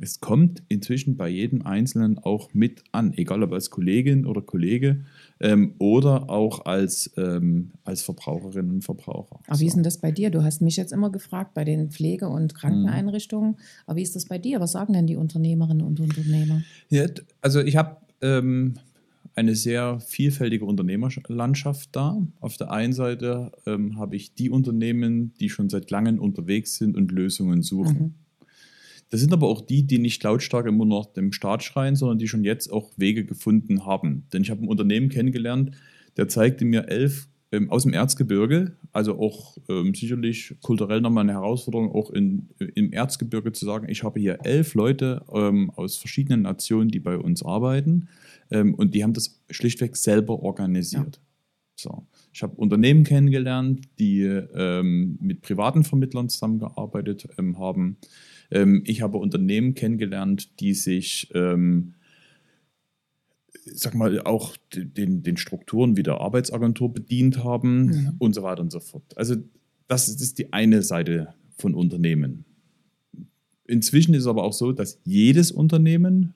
[0.02, 5.06] es kommt inzwischen bei jedem Einzelnen auch mit an, egal ob als Kollegin oder Kollege
[5.40, 9.40] ähm, oder auch als, ähm, als Verbraucherinnen und Verbraucher.
[9.46, 9.62] Aber so.
[9.62, 10.32] wie ist denn das bei dir?
[10.32, 13.52] Du hast mich jetzt immer gefragt bei den Pflege- und Krankeneinrichtungen.
[13.52, 13.58] Mhm.
[13.86, 14.60] Aber wie ist das bei dir?
[14.60, 16.64] Was sagen denn die Unternehmerinnen und Unternehmer?
[16.90, 17.06] Ja,
[17.42, 18.74] also ich habe ähm,
[19.36, 22.18] eine sehr vielfältige Unternehmerlandschaft da.
[22.40, 26.98] Auf der einen Seite ähm, habe ich die Unternehmen, die schon seit langem unterwegs sind
[26.98, 27.98] und Lösungen suchen.
[27.98, 28.14] Mhm.
[29.12, 32.30] Das sind aber auch die, die nicht lautstark immer noch dem Staat schreien, sondern die
[32.30, 34.24] schon jetzt auch Wege gefunden haben.
[34.32, 35.72] Denn ich habe ein Unternehmen kennengelernt,
[36.16, 41.34] der zeigte mir elf ähm, aus dem Erzgebirge, also auch ähm, sicherlich kulturell nochmal eine
[41.34, 46.44] Herausforderung, auch in, im Erzgebirge zu sagen, ich habe hier elf Leute ähm, aus verschiedenen
[46.44, 48.08] Nationen, die bei uns arbeiten
[48.50, 51.18] ähm, und die haben das schlichtweg selber organisiert.
[51.18, 51.22] Ja.
[51.76, 52.08] So.
[52.34, 57.98] Ich habe Unternehmen kennengelernt, die ähm, mit privaten Vermittlern zusammengearbeitet ähm, haben.
[58.52, 61.94] Ähm, ich habe Unternehmen kennengelernt, die sich, ähm,
[63.66, 68.16] sag mal, auch den, den Strukturen wie der Arbeitsagentur bedient haben mhm.
[68.20, 69.18] und so weiter und so fort.
[69.18, 69.36] Also
[69.88, 72.46] das ist die eine Seite von Unternehmen.
[73.68, 76.34] Inzwischen ist es aber auch so, dass jedes Unternehmen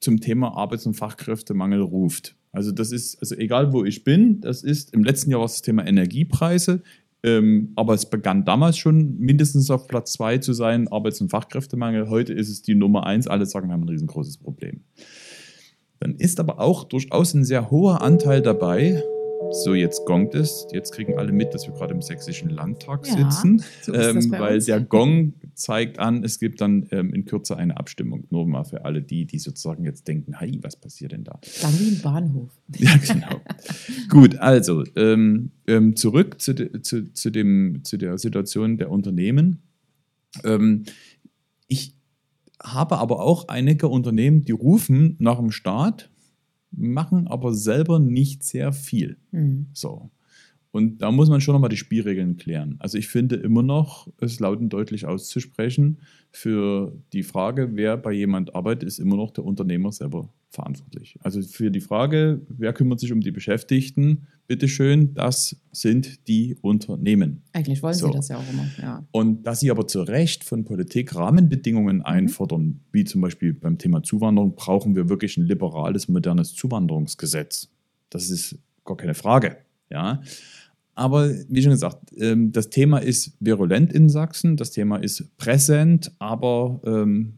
[0.00, 2.34] zum Thema Arbeits- und Fachkräftemangel ruft.
[2.50, 5.52] Also das ist, also egal wo ich bin, das ist, im letzten Jahr war es
[5.52, 6.82] das Thema Energiepreise,
[7.22, 12.08] ähm, aber es begann damals schon mindestens auf Platz zwei zu sein, Arbeits- und Fachkräftemangel.
[12.10, 13.28] Heute ist es die Nummer eins.
[13.28, 14.80] Alle sagen, wir haben ein riesengroßes Problem.
[16.00, 19.02] Dann ist aber auch durchaus ein sehr hoher Anteil dabei,
[19.52, 20.66] so, jetzt gongt es.
[20.72, 24.56] Jetzt kriegen alle mit, dass wir gerade im Sächsischen Landtag ja, sitzen, so ähm, weil
[24.56, 24.66] uns.
[24.66, 28.24] der Gong zeigt an, es gibt dann ähm, in Kürze eine Abstimmung.
[28.30, 31.38] Nur mal für alle die, die sozusagen jetzt denken, hey, was passiert denn da?
[31.60, 32.50] Dann wie im Bahnhof.
[32.76, 33.40] ja, genau.
[34.08, 39.62] Gut, also ähm, ähm zurück zu, de, zu, zu, dem, zu der Situation der Unternehmen.
[40.44, 40.84] Ähm,
[41.66, 41.96] ich
[42.62, 46.11] habe aber auch einige Unternehmen, die rufen nach dem Staat
[46.72, 49.16] machen aber selber nicht sehr viel.
[49.30, 49.66] Mhm.
[49.72, 50.10] So.
[50.72, 52.76] Und da muss man schon nochmal die Spielregeln klären.
[52.78, 55.98] Also ich finde immer noch, es laut und deutlich auszusprechen,
[56.30, 61.18] für die Frage, wer bei jemand arbeitet, ist immer noch der Unternehmer selber verantwortlich.
[61.20, 67.42] Also für die Frage, wer kümmert sich um die Beschäftigten, bitteschön, das sind die Unternehmen.
[67.52, 68.06] Eigentlich wollen so.
[68.06, 68.66] sie das ja auch immer.
[68.80, 69.06] Ja.
[69.12, 72.02] Und dass sie aber zu Recht von Politik Rahmenbedingungen mhm.
[72.06, 77.68] einfordern, wie zum Beispiel beim Thema Zuwanderung, brauchen wir wirklich ein liberales, modernes Zuwanderungsgesetz.
[78.08, 79.58] Das ist gar keine Frage.
[79.90, 80.22] Ja.
[80.94, 86.12] Aber wie schon gesagt, ähm, das Thema ist virulent in Sachsen, das Thema ist präsent,
[86.18, 87.34] aber ähm,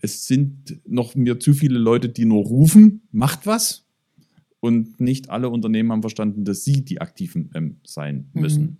[0.00, 3.84] es sind noch mir zu viele Leute, die nur rufen, macht was.
[4.60, 8.40] Und nicht alle Unternehmen haben verstanden, dass sie die Aktiven ähm, sein mhm.
[8.40, 8.62] müssen.
[8.62, 8.76] Mhm.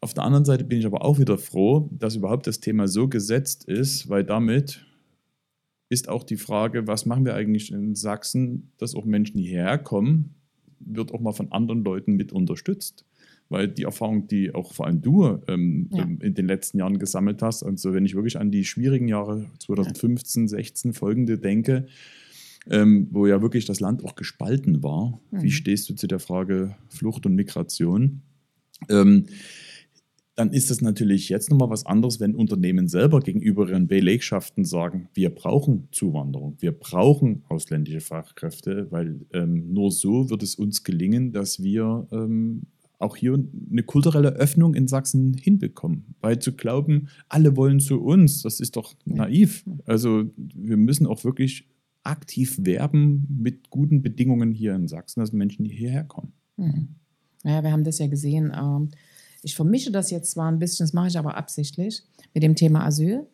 [0.00, 3.08] Auf der anderen Seite bin ich aber auch wieder froh, dass überhaupt das Thema so
[3.08, 4.84] gesetzt ist, weil damit
[5.88, 10.34] ist auch die Frage, was machen wir eigentlich in Sachsen, dass auch Menschen hierher kommen,
[10.80, 13.04] wird auch mal von anderen Leuten mit unterstützt
[13.52, 16.02] weil die Erfahrung, die auch vor allem du ähm, ja.
[16.02, 19.46] Ähm, in den letzten Jahren gesammelt hast, also wenn ich wirklich an die schwierigen Jahre
[19.60, 21.86] 2015, 16 folgende denke,
[22.70, 25.42] ähm, wo ja wirklich das Land auch gespalten war, mhm.
[25.42, 28.22] wie stehst du zu der Frage Flucht und Migration?
[28.88, 29.26] Ähm,
[30.34, 35.08] dann ist das natürlich jetzt nochmal was anderes, wenn Unternehmen selber gegenüber ihren Belegschaften sagen,
[35.12, 41.32] wir brauchen Zuwanderung, wir brauchen ausländische Fachkräfte, weil ähm, nur so wird es uns gelingen,
[41.32, 42.62] dass wir ähm,
[43.02, 43.34] auch hier
[43.70, 46.14] eine kulturelle Öffnung in Sachsen hinbekommen.
[46.20, 49.64] Weil zu glauben, alle wollen zu uns, das ist doch naiv.
[49.84, 51.68] Also wir müssen auch wirklich
[52.04, 56.32] aktiv werben mit guten Bedingungen hier in Sachsen, dass Menschen hierher kommen.
[56.56, 56.88] Mhm.
[57.44, 58.52] Naja, wir haben das ja gesehen.
[58.56, 58.90] Ähm,
[59.42, 62.02] ich vermische das jetzt zwar ein bisschen, das mache ich aber absichtlich
[62.34, 63.26] mit dem Thema Asyl.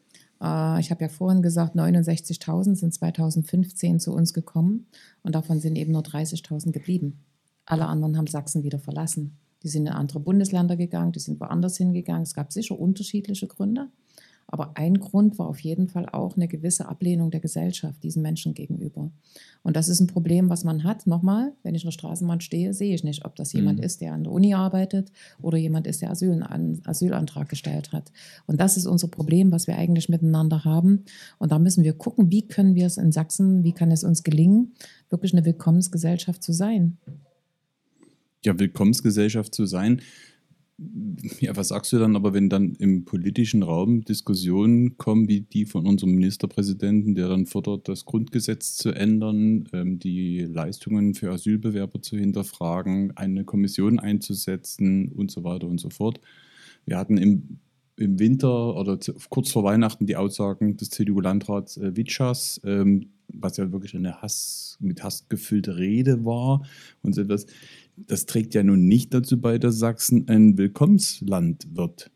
[0.43, 4.87] Äh, ich habe ja vorhin gesagt, 69.000 sind 2015 zu uns gekommen
[5.23, 7.21] und davon sind eben nur 30.000 geblieben.
[7.67, 9.37] Alle anderen haben Sachsen wieder verlassen.
[9.63, 12.23] Die sind in andere Bundesländer gegangen, die sind woanders hingegangen.
[12.23, 13.89] Es gab sicher unterschiedliche Gründe.
[14.51, 18.55] Aber ein Grund war auf jeden Fall auch eine gewisse Ablehnung der Gesellschaft diesen Menschen
[18.55, 19.11] gegenüber.
[19.63, 21.07] Und das ist ein Problem, was man hat.
[21.07, 23.85] Nochmal, wenn ich in der Straßenbahn stehe, sehe ich nicht, ob das jemand mhm.
[23.85, 28.11] ist, der an der Uni arbeitet oder jemand ist, der Asyl, einen Asylantrag gestellt hat.
[28.47, 31.05] Und das ist unser Problem, was wir eigentlich miteinander haben.
[31.37, 34.23] Und da müssen wir gucken, wie können wir es in Sachsen, wie kann es uns
[34.23, 34.73] gelingen,
[35.11, 36.97] wirklich eine Willkommensgesellschaft zu sein
[38.49, 40.03] ja, Willkommensgesellschaft zu sein.
[41.41, 45.67] Ja, was sagst du dann aber, wenn dann im politischen Raum Diskussionen kommen, wie die
[45.67, 52.01] von unserem Ministerpräsidenten, der dann fordert, das Grundgesetz zu ändern, ähm, die Leistungen für Asylbewerber
[52.01, 56.21] zu hinterfragen, eine Kommission einzusetzen und so weiter und so fort.
[56.85, 57.59] Wir hatten im,
[57.97, 58.99] im Winter oder
[59.31, 64.79] kurz vor Weihnachten die Aussagen des CDU-Landrats äh, Witschas, ähm, was ja wirklich eine Hass,
[64.81, 66.63] mit Hass gefüllte Rede war
[67.03, 67.47] und so etwas
[68.07, 72.11] das trägt ja nun nicht dazu bei, dass Sachsen ein Willkommensland wird.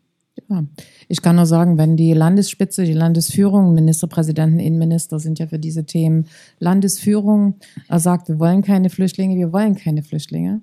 [0.49, 0.63] Ja,
[1.07, 5.85] ich kann nur sagen, wenn die Landesspitze, die Landesführung, Ministerpräsidenten, Innenminister sind ja für diese
[5.85, 6.25] Themen
[6.59, 7.55] Landesführung,
[7.87, 10.61] er sagt, wir wollen keine Flüchtlinge, wir wollen keine Flüchtlinge.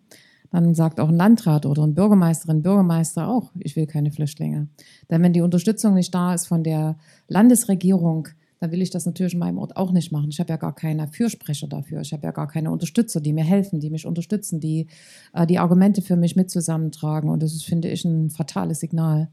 [0.50, 4.66] Dann sagt auch ein Landrat oder ein Bürgermeisterin, Bürgermeister auch, ich will keine Flüchtlinge.
[5.08, 6.96] Denn wenn die Unterstützung nicht da ist von der
[7.28, 8.28] Landesregierung,
[8.60, 10.28] dann will ich das natürlich in meinem Ort auch nicht machen.
[10.30, 12.02] Ich habe ja gar keine Fürsprecher dafür.
[12.02, 14.86] Ich habe ja gar keine Unterstützer, die mir helfen, die mich unterstützen, die
[15.32, 17.30] äh, die Argumente für mich mit zusammentragen.
[17.30, 19.28] Und das ist, finde ich, ein fatales Signal.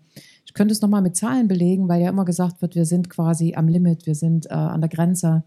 [0.45, 3.53] Ich könnte es nochmal mit Zahlen belegen, weil ja immer gesagt wird, wir sind quasi
[3.55, 5.43] am Limit, wir sind äh, an der Grenze.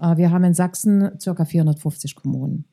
[0.00, 1.44] Äh, wir haben in Sachsen ca.
[1.44, 2.64] 450 Kommunen.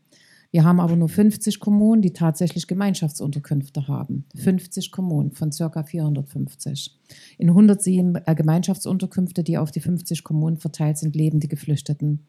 [0.57, 4.25] Wir haben aber nur 50 Kommunen, die tatsächlich Gemeinschaftsunterkünfte haben.
[4.37, 5.83] 50 Kommunen von ca.
[5.83, 6.97] 450.
[7.37, 12.25] In 107 äh, Gemeinschaftsunterkünfte, die auf die 50 Kommunen verteilt sind, leben die Geflüchteten.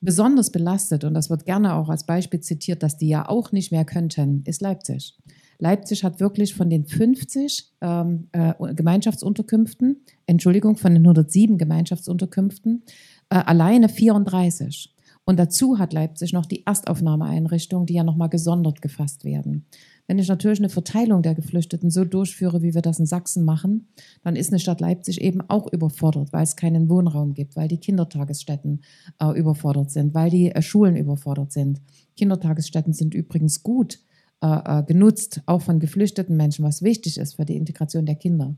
[0.00, 3.70] Besonders belastet, und das wird gerne auch als Beispiel zitiert, dass die ja auch nicht
[3.70, 5.16] mehr könnten, ist Leipzig.
[5.60, 12.82] Leipzig hat wirklich von den 50 ähm, äh, Gemeinschaftsunterkünften, Entschuldigung, von den 107 Gemeinschaftsunterkünften,
[13.30, 14.91] äh, alleine 34.
[15.24, 19.66] Und dazu hat Leipzig noch die Erstaufnahmeeinrichtungen, die ja nochmal gesondert gefasst werden.
[20.08, 23.88] Wenn ich natürlich eine Verteilung der Geflüchteten so durchführe, wie wir das in Sachsen machen,
[24.22, 27.78] dann ist eine Stadt Leipzig eben auch überfordert, weil es keinen Wohnraum gibt, weil die
[27.78, 28.82] Kindertagesstätten
[29.20, 31.80] äh, überfordert sind, weil die äh, Schulen überfordert sind.
[32.16, 34.00] Kindertagesstätten sind übrigens gut
[34.42, 38.56] äh, äh genutzt, auch von geflüchteten Menschen, was wichtig ist für die Integration der Kinder.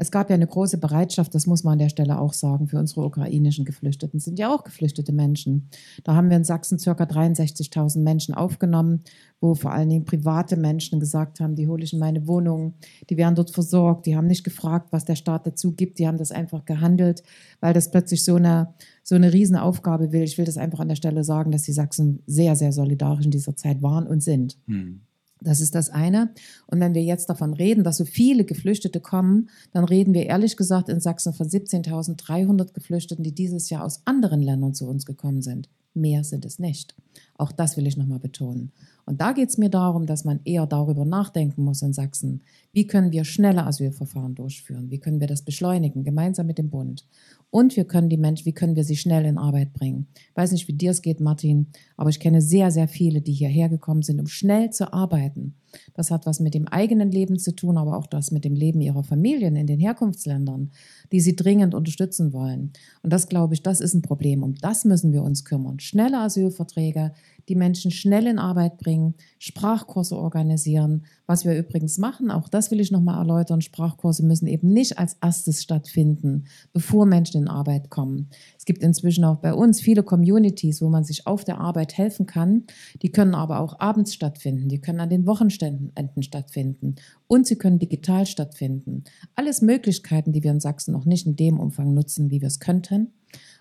[0.00, 2.78] Es gab ja eine große Bereitschaft, das muss man an der Stelle auch sagen, für
[2.78, 4.18] unsere ukrainischen Geflüchteten.
[4.18, 5.68] Das sind ja auch geflüchtete Menschen.
[6.04, 6.92] Da haben wir in Sachsen ca.
[6.92, 9.00] 63.000 Menschen aufgenommen,
[9.42, 12.76] wo vor allen Dingen private Menschen gesagt haben, die hole ich in meine Wohnung,
[13.10, 16.16] die werden dort versorgt, die haben nicht gefragt, was der Staat dazu gibt, die haben
[16.16, 17.22] das einfach gehandelt,
[17.60, 20.22] weil das plötzlich so eine, so eine Riesenaufgabe will.
[20.22, 23.32] Ich will das einfach an der Stelle sagen, dass die Sachsen sehr, sehr solidarisch in
[23.32, 24.56] dieser Zeit waren und sind.
[24.66, 25.02] Hm.
[25.40, 26.30] Das ist das eine.
[26.66, 30.56] Und wenn wir jetzt davon reden, dass so viele Geflüchtete kommen, dann reden wir ehrlich
[30.56, 35.42] gesagt in Sachsen von 17.300 Geflüchteten, die dieses Jahr aus anderen Ländern zu uns gekommen
[35.42, 35.68] sind.
[35.94, 36.94] Mehr sind es nicht.
[37.36, 38.70] Auch das will ich nochmal betonen.
[39.06, 42.86] Und da geht es mir darum, dass man eher darüber nachdenken muss in Sachsen, wie
[42.86, 47.06] können wir schnelle Asylverfahren durchführen, wie können wir das beschleunigen, gemeinsam mit dem Bund.
[47.50, 50.06] Und wir können die Menschen, wie können wir sie schnell in Arbeit bringen.
[50.14, 53.32] Ich weiß nicht, wie dir es geht, Martin, aber ich kenne sehr, sehr viele, die
[53.32, 55.56] hierher gekommen sind, um schnell zu arbeiten.
[55.94, 58.80] Das hat was mit dem eigenen Leben zu tun, aber auch das mit dem Leben
[58.80, 60.70] ihrer Familien in den Herkunftsländern,
[61.12, 62.72] die sie dringend unterstützen wollen.
[63.02, 64.42] Und das, glaube ich, das ist ein Problem.
[64.42, 65.80] Um das müssen wir uns kümmern.
[65.80, 67.12] Schnelle Asylverträge,
[67.50, 71.04] die Menschen schnell in Arbeit bringen, Sprachkurse organisieren.
[71.26, 75.16] Was wir übrigens machen, auch das will ich nochmal erläutern, Sprachkurse müssen eben nicht als
[75.20, 78.30] erstes stattfinden, bevor Menschen in Arbeit kommen.
[78.56, 82.26] Es gibt inzwischen auch bei uns viele Communities, wo man sich auf der Arbeit helfen
[82.26, 82.64] kann.
[83.02, 86.94] Die können aber auch abends stattfinden, die können an den Wochenständen stattfinden
[87.26, 89.02] und sie können digital stattfinden.
[89.34, 92.60] Alles Möglichkeiten, die wir in Sachsen noch nicht in dem Umfang nutzen, wie wir es
[92.60, 93.12] könnten.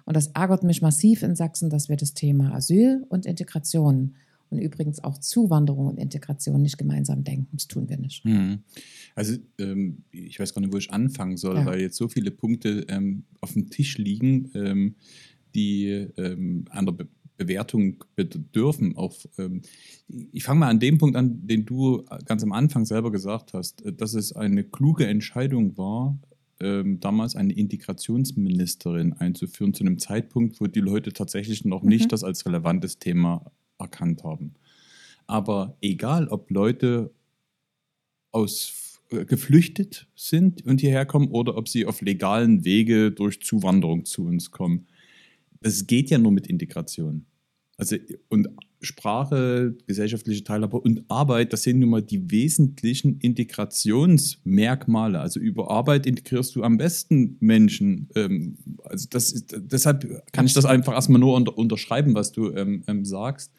[0.10, 4.16] Und das ärgert mich massiv in Sachsen, dass wir das Thema Asyl und Integration
[4.50, 7.50] und übrigens auch Zuwanderung und Integration nicht gemeinsam denken.
[7.52, 8.26] Das tun wir nicht.
[8.26, 8.64] Mhm.
[9.14, 11.66] Also ähm, ich weiß gar nicht, wo ich anfangen soll, ja.
[11.68, 14.96] weil jetzt so viele Punkte ähm, auf dem Tisch liegen, ähm,
[15.54, 18.98] die ähm, an der Be Bewertung bedürfen.
[18.98, 19.62] Auch, ähm,
[20.34, 23.86] ich fange mal an dem Punkt an, den du ganz am Anfang selber gesagt hast,
[23.86, 26.18] äh, dass es eine kluge Entscheidung war,
[26.62, 31.90] ähm, damals eine Integrationsministerin einzuführen, zu einem Zeitpunkt, wo die Leute tatsächlich noch mhm.
[31.90, 34.56] nicht das als relevantes Thema erkannt haben.
[35.28, 37.12] Aber egal, ob Leute
[38.32, 44.06] aus äh, geflüchtet sind und hierher kommen oder ob sie auf legalen Wege durch Zuwanderung
[44.06, 44.88] zu uns kommen,
[45.62, 47.26] das geht ja nur mit Integration.
[47.78, 47.96] Also
[48.28, 48.50] und
[48.82, 55.20] Sprache, gesellschaftliche Teilhabe und Arbeit, das sind nun mal die wesentlichen Integrationsmerkmale.
[55.20, 58.10] Also über Arbeit integrierst du am besten Menschen.
[58.16, 62.54] Ähm, also das ist, deshalb kann ich das einfach erstmal nur unter, unterschreiben, was du
[62.54, 63.52] ähm, ähm, sagst.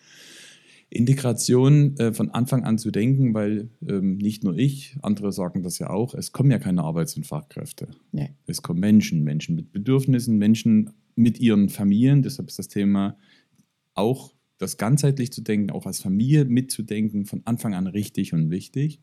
[0.89, 5.79] Integration äh, von Anfang an zu denken, weil ähm, nicht nur ich, andere sagen das
[5.79, 7.89] ja auch, es kommen ja keine Arbeits- und Fachkräfte.
[8.11, 8.31] Nee.
[8.47, 12.23] Es kommen Menschen, Menschen mit Bedürfnissen, Menschen mit ihren Familien.
[12.23, 13.17] Deshalb ist das Thema
[13.95, 19.01] auch das ganzheitlich zu denken, auch als Familie mitzudenken, von Anfang an richtig und wichtig.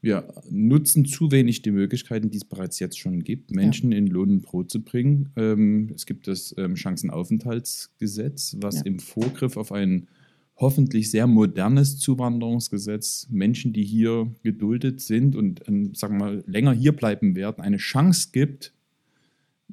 [0.00, 3.98] Wir nutzen zu wenig die Möglichkeiten, die es bereits jetzt schon gibt, Menschen ja.
[3.98, 5.30] in Lohn und Brot zu bringen.
[5.36, 8.82] Ähm, es gibt das ähm, Chancenaufenthaltsgesetz, was ja.
[8.84, 10.08] im Vorgriff auf ein
[10.56, 16.72] hoffentlich sehr modernes Zuwanderungsgesetz Menschen, die hier geduldet sind und ähm, sagen wir mal länger
[16.72, 18.72] hier bleiben werden, eine Chance gibt,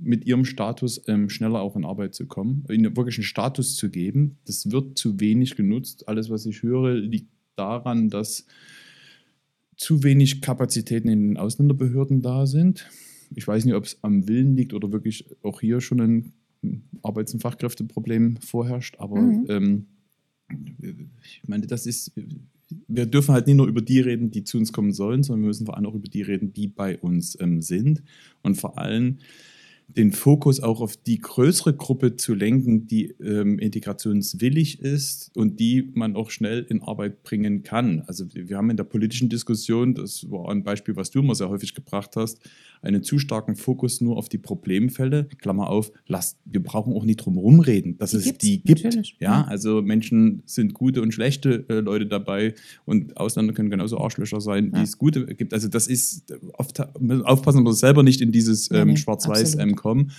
[0.03, 3.89] mit ihrem Status ähm, schneller auch in Arbeit zu kommen, ihnen wirklich einen Status zu
[3.89, 4.37] geben.
[4.45, 6.07] Das wird zu wenig genutzt.
[6.07, 8.45] Alles, was ich höre, liegt daran, dass
[9.77, 12.89] zu wenig Kapazitäten in den Ausländerbehörden da sind.
[13.35, 16.33] Ich weiß nicht, ob es am Willen liegt oder wirklich auch hier schon ein
[17.01, 19.45] Arbeits- und Fachkräfteproblem vorherrscht, aber mhm.
[19.49, 19.85] ähm,
[21.23, 22.11] ich meine, das ist,
[22.87, 25.47] wir dürfen halt nicht nur über die reden, die zu uns kommen sollen, sondern wir
[25.47, 28.03] müssen vor allem auch über die reden, die bei uns ähm, sind.
[28.43, 29.17] Und vor allem
[29.87, 35.91] den Fokus auch auf die größere Gruppe zu lenken, die ähm, integrationswillig ist und die
[35.93, 38.01] man auch schnell in Arbeit bringen kann.
[38.07, 41.49] Also wir haben in der politischen Diskussion, das war ein Beispiel, was du immer sehr
[41.49, 42.39] häufig gebracht hast,
[42.83, 45.27] einen zu starken Fokus nur auf die Problemfälle.
[45.39, 48.83] Klammer auf, lasst, wir brauchen auch nicht drum rumreden, dass die es die gibt.
[48.83, 49.17] Natürlich.
[49.19, 52.53] Ja, also Menschen sind gute und schlechte äh, Leute dabei
[52.85, 54.79] und Ausländer können genauso Arschlöcher sein, ja.
[54.79, 55.53] wie es gute gibt.
[55.53, 56.79] Also das ist oft
[57.23, 60.11] aufpassen, dass wir selber nicht in dieses ähm, nee, Schwarz-Weiß ähm, kommen.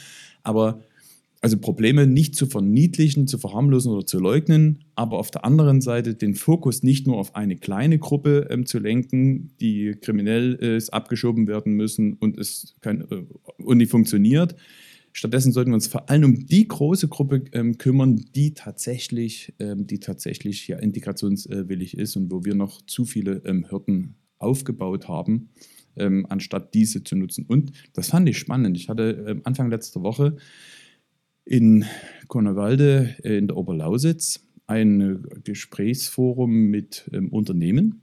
[0.43, 0.81] Aber
[1.45, 6.15] also Probleme nicht zu verniedlichen, zu verharmlosen oder zu leugnen, aber auf der anderen Seite
[6.15, 11.47] den Fokus nicht nur auf eine kleine Gruppe ähm, zu lenken, die kriminell ist, abgeschoben
[11.47, 13.27] werden müssen und es kein, äh,
[13.63, 14.57] und nicht funktioniert.
[15.13, 19.87] Stattdessen sollten wir uns vor allem um die große Gruppe ähm, kümmern, die tatsächlich, ähm,
[19.87, 25.51] die tatsächlich ja, integrationswillig ist und wo wir noch zu viele ähm, Hürden aufgebaut haben,
[25.97, 27.45] ähm, anstatt diese zu nutzen.
[27.47, 28.79] Und das fand ich spannend.
[28.79, 30.39] Ich hatte ähm, Anfang letzter Woche
[31.45, 31.85] in
[32.29, 38.01] Kornewalde äh, in der Oberlausitz ein Gesprächsforum mit ähm, Unternehmen.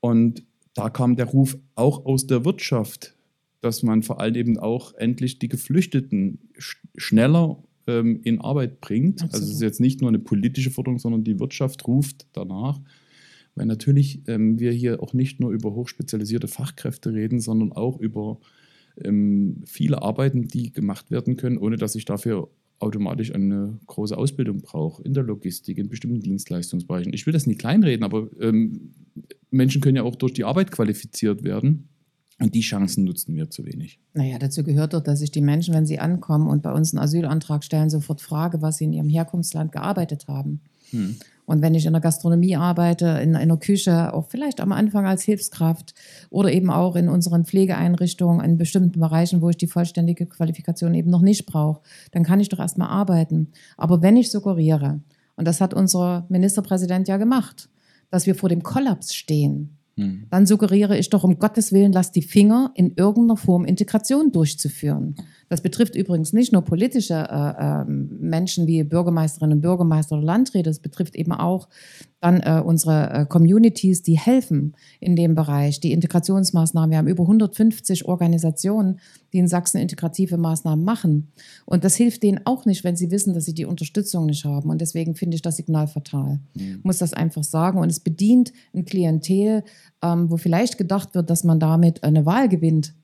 [0.00, 3.14] Und da kam der Ruf auch aus der Wirtschaft,
[3.60, 9.22] dass man vor allem eben auch endlich die Geflüchteten sch schneller ähm, in Arbeit bringt.
[9.22, 9.34] Absolut.
[9.34, 12.80] Also es ist jetzt nicht nur eine politische Forderung, sondern die Wirtschaft ruft danach.
[13.54, 18.38] Weil natürlich ähm, wir hier auch nicht nur über hochspezialisierte Fachkräfte reden, sondern auch über
[19.02, 24.60] ähm, viele Arbeiten, die gemacht werden können, ohne dass ich dafür automatisch eine große Ausbildung
[24.60, 27.12] braucht, in der Logistik, in bestimmten Dienstleistungsbereichen.
[27.14, 28.92] Ich will das nicht kleinreden, aber ähm,
[29.50, 31.88] Menschen können ja auch durch die Arbeit qualifiziert werden.
[32.38, 33.98] Und die Chancen nutzen wir zu wenig.
[34.12, 37.02] Naja, dazu gehört doch, dass ich die Menschen, wenn sie ankommen und bei uns einen
[37.02, 40.60] Asylantrag stellen, sofort frage, was sie in ihrem Herkunftsland gearbeitet haben.
[40.90, 41.16] Hm.
[41.46, 45.06] Und wenn ich in der Gastronomie arbeite, in, in einer Küche, auch vielleicht am Anfang
[45.06, 45.94] als Hilfskraft
[46.28, 51.10] oder eben auch in unseren Pflegeeinrichtungen in bestimmten Bereichen, wo ich die vollständige Qualifikation eben
[51.10, 51.80] noch nicht brauche,
[52.10, 53.52] dann kann ich doch erstmal arbeiten.
[53.76, 55.00] Aber wenn ich suggeriere,
[55.36, 57.68] und das hat unser Ministerpräsident ja gemacht,
[58.10, 60.26] dass wir vor dem Kollaps stehen, hm.
[60.30, 65.14] dann suggeriere ich doch um Gottes Willen, lass die Finger in irgendeiner Form Integration durchzuführen.
[65.48, 70.70] Das betrifft übrigens nicht nur politische äh, äh, Menschen wie Bürgermeisterinnen und Bürgermeister oder Landräte,
[70.70, 71.68] es betrifft eben auch
[72.20, 76.90] dann äh, unsere äh, Communities, die helfen in dem Bereich, die Integrationsmaßnahmen.
[76.90, 78.98] Wir haben über 150 Organisationen,
[79.32, 81.28] die in Sachsen integrative Maßnahmen machen.
[81.66, 84.70] Und das hilft denen auch nicht, wenn sie wissen, dass sie die Unterstützung nicht haben.
[84.70, 86.40] Und deswegen finde ich das Signal fatal.
[86.54, 86.80] Mhm.
[86.82, 87.78] muss das einfach sagen.
[87.78, 89.62] Und es bedient ein Klientel,
[90.02, 92.94] ähm, wo vielleicht gedacht wird, dass man damit eine Wahl gewinnt.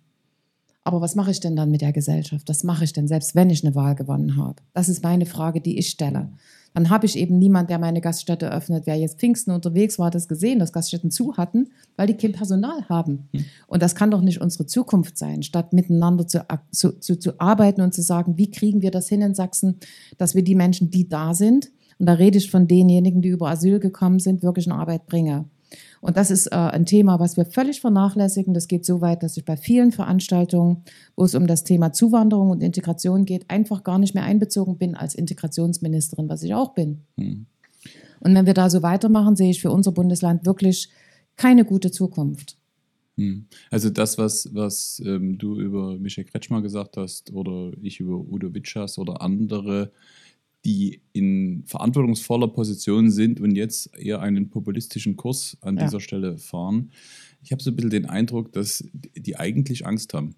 [0.85, 2.49] Aber was mache ich denn dann mit der Gesellschaft?
[2.49, 4.57] Was mache ich denn, selbst wenn ich eine Wahl gewonnen habe?
[4.73, 6.31] Das ist meine Frage, die ich stelle.
[6.75, 8.87] Dann habe ich eben niemand, der meine Gaststätte öffnet.
[8.87, 12.33] Wer jetzt Pfingsten unterwegs war, hat das gesehen, dass Gaststätten zu hatten, weil die kein
[12.33, 13.29] Personal haben.
[13.33, 13.45] Hm.
[13.67, 17.83] Und das kann doch nicht unsere Zukunft sein, statt miteinander zu, zu, zu, zu arbeiten
[17.83, 19.79] und zu sagen, wie kriegen wir das hin in Sachsen,
[20.17, 23.49] dass wir die Menschen, die da sind, und da rede ich von denjenigen, die über
[23.49, 25.51] Asyl gekommen sind, wirklich in Arbeit bringen.
[26.03, 28.55] Und das ist äh, ein Thema, was wir völlig vernachlässigen.
[28.55, 30.83] Das geht so weit, dass ich bei vielen Veranstaltungen,
[31.15, 34.97] wo es um das Thema Zuwanderung und Integration geht, einfach gar nicht mehr einbezogen bin
[34.97, 37.03] als Integrationsministerin, was ich auch bin.
[37.17, 37.47] Hm.
[38.19, 40.89] Und wenn wir da so weitermachen, sehe ich für unser Bundesland wirklich
[41.37, 42.59] keine gute Zukunft.
[43.17, 43.47] Hm.
[43.71, 48.53] Also das, was, was ähm, du über Michael Kretschmer gesagt hast oder ich über Udo
[48.53, 49.93] Witschers oder andere,
[50.65, 55.85] die in verantwortungsvoller Position sind und jetzt eher einen populistischen Kurs an ja.
[55.85, 56.93] dieser Stelle fahren.
[57.43, 60.37] Ich habe so ein bisschen den Eindruck, dass die eigentlich Angst haben.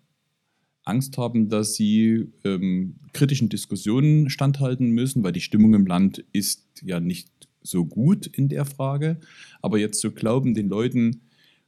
[0.85, 6.65] Angst haben, dass sie ähm, kritischen Diskussionen standhalten müssen, weil die Stimmung im Land ist
[6.83, 7.29] ja nicht
[7.63, 9.19] so gut in der Frage.
[9.63, 11.23] Aber jetzt zu glauben, den Leuten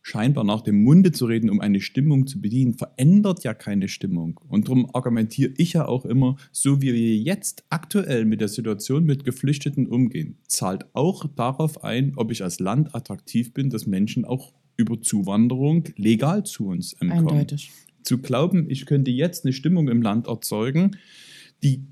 [0.06, 4.38] scheinbar nach dem Munde zu reden, um eine Stimmung zu bedienen, verändert ja keine Stimmung.
[4.46, 9.04] Und darum argumentiere ich ja auch immer, so wie wir jetzt aktuell mit der Situation
[9.04, 14.24] mit Geflüchteten umgehen, zahlt auch darauf ein, ob ich als Land attraktiv bin, dass Menschen
[14.24, 17.10] auch über Zuwanderung legal zu uns kommen.
[17.10, 17.72] Eindeutig.
[18.04, 20.92] Zu glauben, ich könnte jetzt eine Stimmung im Land erzeugen,
[21.64, 21.82] die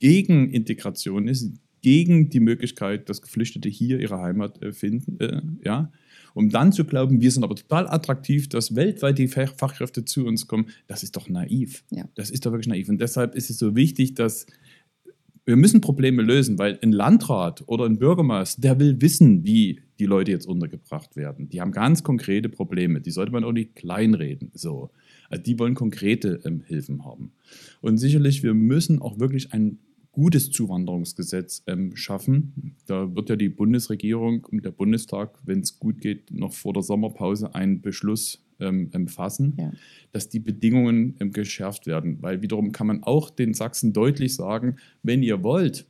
[0.00, 1.50] gegen Integration ist,
[1.80, 5.90] gegen die Möglichkeit, dass Geflüchtete hier ihre Heimat äh, finden, äh, ja,
[6.34, 10.46] um dann zu glauben, wir sind aber total attraktiv, dass weltweit die Fachkräfte zu uns
[10.46, 11.84] kommen, das ist doch naiv.
[11.90, 12.04] Ja.
[12.14, 12.88] Das ist doch wirklich naiv.
[12.88, 14.46] Und deshalb ist es so wichtig, dass
[15.46, 20.06] wir müssen Probleme lösen, weil ein Landrat oder ein Bürgermeister, der will wissen, wie die
[20.06, 21.48] Leute jetzt untergebracht werden.
[21.50, 24.50] Die haben ganz konkrete Probleme, die sollte man auch nicht kleinreden.
[24.54, 24.90] So.
[25.28, 27.32] Also die wollen konkrete ähm, Hilfen haben.
[27.80, 29.78] Und sicherlich, wir müssen auch wirklich ein
[30.14, 32.76] gutes Zuwanderungsgesetz ähm, schaffen.
[32.86, 36.82] Da wird ja die Bundesregierung und der Bundestag, wenn es gut geht, noch vor der
[36.82, 39.72] Sommerpause einen Beschluss ähm, fassen, ja.
[40.12, 42.18] dass die Bedingungen ähm, geschärft werden.
[42.20, 45.86] Weil wiederum kann man auch den Sachsen deutlich sagen, wenn ihr wollt,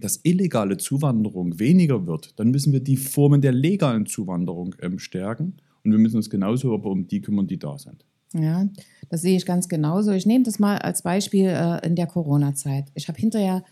[0.00, 5.54] dass illegale Zuwanderung weniger wird, dann müssen wir die Formen der legalen Zuwanderung ähm, stärken.
[5.84, 8.04] Und wir müssen uns genauso aber um die kümmern, die da sind.
[8.34, 8.66] Ja,
[9.10, 10.10] das sehe ich ganz genauso.
[10.10, 12.86] Ich nehme das mal als Beispiel äh, in der Corona-Zeit.
[12.94, 13.62] Ich habe hinterher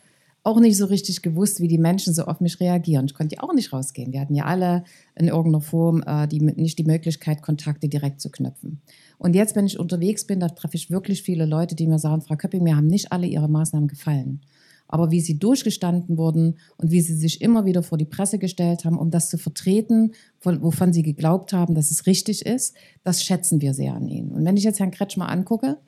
[0.44, 3.06] auch nicht so richtig gewusst, wie die Menschen so auf mich reagieren.
[3.06, 4.12] Ich konnte ja auch nicht rausgehen.
[4.12, 4.84] Wir hatten ja alle
[5.14, 8.80] in irgendeiner Form äh, die, nicht die Möglichkeit, Kontakte direkt zu knüpfen.
[9.18, 12.22] Und jetzt, wenn ich unterwegs bin, da treffe ich wirklich viele Leute, die mir sagen,
[12.22, 14.40] Frau Köpping, mir haben nicht alle Ihre Maßnahmen gefallen
[14.92, 18.84] aber wie sie durchgestanden wurden und wie sie sich immer wieder vor die Presse gestellt
[18.84, 20.12] haben, um das zu vertreten,
[20.42, 24.32] wovon sie geglaubt haben, dass es richtig ist, das schätzen wir sehr an ihnen.
[24.32, 25.78] Und wenn ich jetzt Herrn Kretschmer angucke,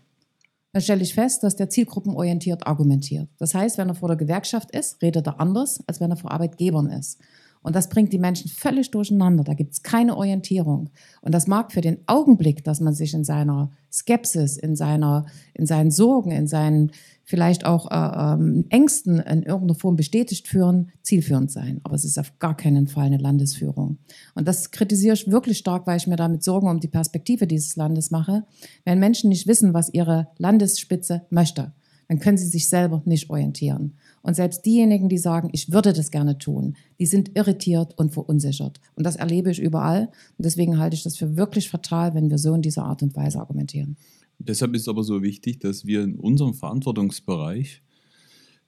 [0.73, 3.29] dann stelle ich fest, dass der zielgruppenorientiert argumentiert.
[3.39, 6.33] Das heißt, wenn er vor der Gewerkschaft ist, redet er anders, als wenn er vor
[6.33, 7.21] Arbeitgebern ist.
[7.65, 9.43] Und das bringt die Menschen völlig durcheinander.
[9.43, 10.91] Da gibt es keine Orientierung.
[11.23, 15.65] Und das mag für den Augenblick, dass man sich in seiner Skepsis, in, seiner, in
[15.65, 16.93] seinen Sorgen, in seinen
[17.25, 21.81] vielleicht auch äh, ähm, Ängsten in irgendeiner Form bestätigt führen, zielführend sein.
[21.85, 23.97] Aber es ist auf gar keinen Fall eine Landesführung.
[24.35, 27.77] Und das kritisiere ich wirklich stark, weil ich mir damit Sorgen um die Perspektive dieses
[27.77, 28.45] Landes mache.
[28.85, 31.73] Wenn Menschen nicht wissen, was ihre Landesspitze möchte,
[32.09, 33.95] dann können sie sich selber nicht orientieren.
[34.25, 38.81] Und selbst diejenigen, die sagen, ich würde das gerne tun, die sind irritiert und verunsichert.
[38.95, 40.07] Und das erlebe ich überall.
[40.39, 43.15] Und deswegen halte ich das für wirklich fatal, wenn wir so in dieser Art und
[43.15, 43.99] Weise argumentieren.
[44.39, 47.83] Deshalb ist es aber so wichtig, dass wir in unserem Verantwortungsbereich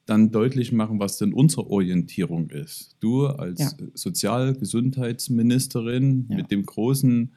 [0.04, 2.94] dann deutlich machen, was denn unsere Orientierung ist.
[3.00, 3.70] Du als Ja.
[3.94, 6.36] Sozial-Gesundheitsministerin Ja.
[6.36, 7.32] mit dem großen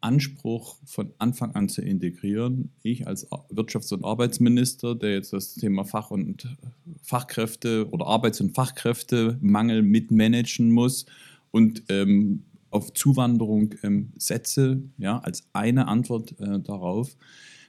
[0.00, 2.70] Anspruch von Anfang an zu integrieren.
[2.82, 6.56] Ich als Wirtschafts- und Arbeitsminister, der jetzt das Thema Fach- und
[7.02, 11.06] Fachkräfte oder Arbeits- und Fachkräftemangel mitmanagen muss
[11.50, 17.16] und ähm, auf Zuwanderung ähm, setze, ja, als eine Antwort äh, darauf.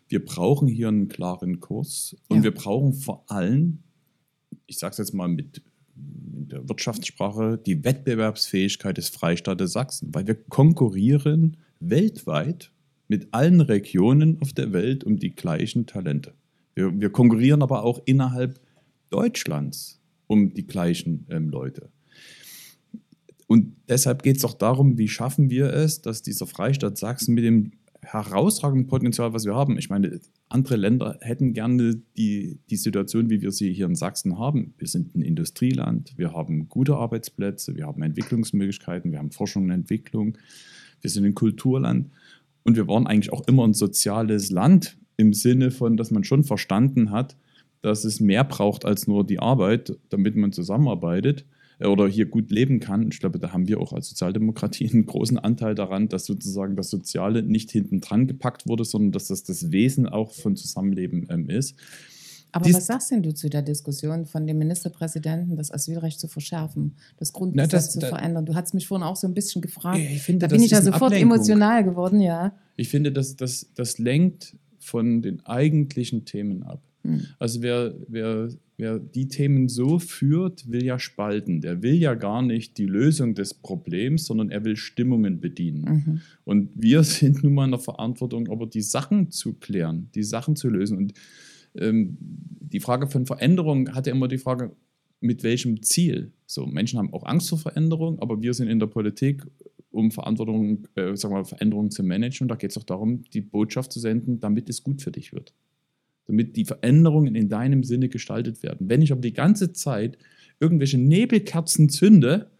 [0.08, 2.44] Wir brauchen hier einen klaren Kurs und Ja.
[2.44, 3.80] wir brauchen vor allem,
[4.68, 5.62] ich sage es jetzt mal mit,
[5.96, 12.72] mit der Wirtschaftssprache, die Wettbewerbsfähigkeit des Freistaates Sachsen, weil wir konkurrieren weltweit
[13.08, 16.34] mit allen Regionen auf der Welt um die gleichen Talente.
[16.76, 18.60] Wir, wir konkurrieren aber auch innerhalb
[19.10, 21.90] Deutschlands um die gleichen ähm, Leute.
[23.48, 27.44] Und deshalb geht es auch darum, wie schaffen wir es, dass dieser Freistaat Sachsen mit
[27.44, 27.72] dem
[28.02, 33.42] herausragenden Potenzial, was wir haben, ich meine, andere Länder hätten gerne die, die Situation, wie
[33.42, 34.74] wir sie hier in Sachsen haben.
[34.78, 39.72] Wir sind ein Industrieland, wir haben gute Arbeitsplätze, wir haben Entwicklungsmöglichkeiten, wir haben Forschung und
[39.72, 40.38] Entwicklung,
[41.02, 42.10] wir sind ein Kulturland
[42.64, 46.44] und wir waren eigentlich auch immer ein soziales Land im Sinne von, dass man schon
[46.44, 47.36] verstanden hat,
[47.82, 51.46] dass es mehr braucht als nur die Arbeit, damit man zusammenarbeitet
[51.80, 53.10] äh, oder hier gut leben kann.
[53.12, 56.90] Ich glaube, da haben wir auch als Sozialdemokratie einen großen Anteil daran, dass sozusagen das
[56.90, 61.50] Soziale nicht hinten dran gepackt wurde, sondern dass das das Wesen auch von Zusammenleben ähm,
[61.50, 61.76] ist.
[62.54, 66.28] Aber Dies- was sagst denn du zu der Diskussion von dem Ministerpräsidenten, das Asylrecht zu
[66.28, 68.46] verschärfen, das Na, Grundgesetz das- zu da- verändern?
[68.46, 70.00] Du hast mich vorhin auch so ein bisschen gefragt.
[70.00, 71.32] Ich finde, da bin ich ja sofort Ablenkung.
[71.34, 72.54] emotional geworden, ja.
[72.76, 76.82] Ich finde, das, das, das lenkt von den eigentlichen Themen ab.
[77.04, 77.22] Hm.
[77.40, 81.62] Also wer, wer, wer die Themen so führt, will ja spalten.
[81.62, 85.84] Der will ja gar nicht die Lösung des Problems, sondern er will Stimmungen bedienen.
[85.84, 86.22] Mhm.
[86.46, 90.56] Und wir sind nun mal in der Verantwortung, aber die Sachen zu klären, die Sachen
[90.56, 90.98] zu lösen.
[90.98, 91.14] Und
[91.76, 94.72] ähm, die Frage von Veränderung hat ja immer die Frage,
[95.20, 96.32] mit welchem Ziel?
[96.46, 99.44] So, Menschen haben auch Angst vor Veränderung, aber wir sind in der Politik,
[99.92, 102.46] um Verantwortung, äh, sagen wir, Veränderung zu managen.
[102.46, 105.34] Und da geht es auch darum, die Botschaft zu senden, damit es gut für dich
[105.34, 105.54] wird.
[106.28, 108.90] Damit die Veränderungen in deinem Sinne gestaltet werden.
[108.90, 110.18] Wenn ich aber die ganze Zeit
[110.60, 112.52] irgendwelche Nebelkerzen zünde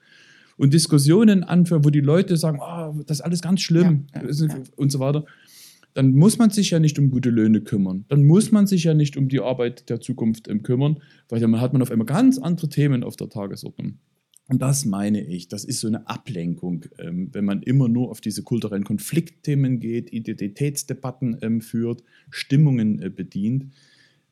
[0.58, 4.64] und Diskussionen anführe, wo die Leute sagen, oh, das ist alles ganz schlimm ja, ja.
[4.76, 5.26] und so weiter,
[5.94, 8.06] dann muss man sich ja nicht um gute Löhne kümmern.
[8.08, 11.60] Dann muss man sich ja nicht um die Arbeit der Zukunft ähm, kümmern, weil dann
[11.60, 14.00] hat man auf einmal ganz andere Themen auf der Tagesordnung.
[14.48, 18.20] Und das meine ich, das ist so eine Ablenkung, ähm, wenn man immer nur auf
[18.20, 23.68] diese kulturellen Konfliktthemen geht, Identitätsdebatten ähm, führt, Stimmungen äh, bedient.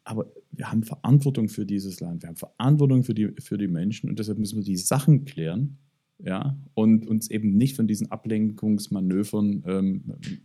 [0.04, 4.10] Aber wir haben Verantwortung für dieses Land, wir haben Verantwortung für die, für die Menschen
[4.10, 5.78] und deshalb müssen wir die Sachen klären
[6.22, 10.04] ja, und uns eben nicht von diesen Ablenkungsmanövern ähm,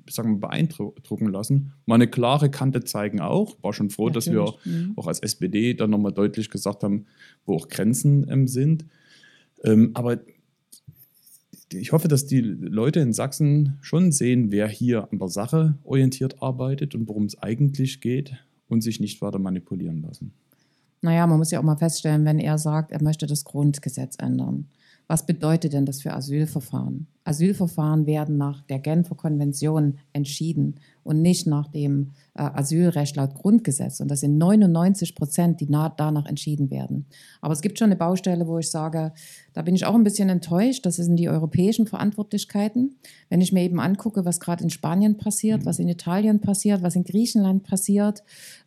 [0.08, 1.72] sagen wir, beeindrucken lassen.
[1.86, 3.56] Mal eine klare Kante zeigen auch.
[3.62, 4.66] War schon froh, dass wir Natürlich.
[4.66, 4.92] Mhm.
[4.96, 7.06] auch als SPD dann nochmal deutlich gesagt haben,
[7.44, 8.86] wo auch Grenzen ähm, sind.
[9.64, 10.20] Ähm, aber
[11.72, 16.40] ich hoffe, dass die Leute in Sachsen schon sehen, wer hier an der Sache orientiert
[16.40, 18.36] arbeitet und worum es eigentlich geht
[18.68, 20.32] und sich nicht weiter manipulieren lassen.
[21.00, 24.68] Naja, man muss ja auch mal feststellen, wenn er sagt, er möchte das Grundgesetz ändern.
[25.06, 27.06] Was bedeutet denn das für Asylverfahren?
[27.24, 34.00] Asylverfahren werden nach der Genfer Konvention entschieden und nicht nach dem äh, Asylrecht laut Grundgesetz.
[34.00, 37.06] Und das sind 99 Prozent, die danach entschieden werden.
[37.40, 39.12] Aber es gibt schon eine Baustelle, wo ich sage,
[39.52, 40.84] da bin ich auch ein bisschen enttäuscht.
[40.86, 42.96] Das sind die europäischen Verantwortlichkeiten.
[43.28, 46.96] Wenn ich mir eben angucke, was gerade in Spanien passiert, was in Italien passiert, was
[46.96, 48.22] in Griechenland passiert,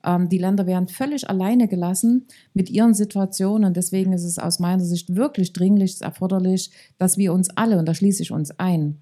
[0.06, 3.66] ähm, die Länder werden völlig alleine gelassen mit ihren Situationen.
[3.66, 7.88] Und deswegen ist es aus meiner Sicht wirklich dringlich erforderlich, dass wir uns alle, und
[7.88, 8.98] da schließe ich uns ein,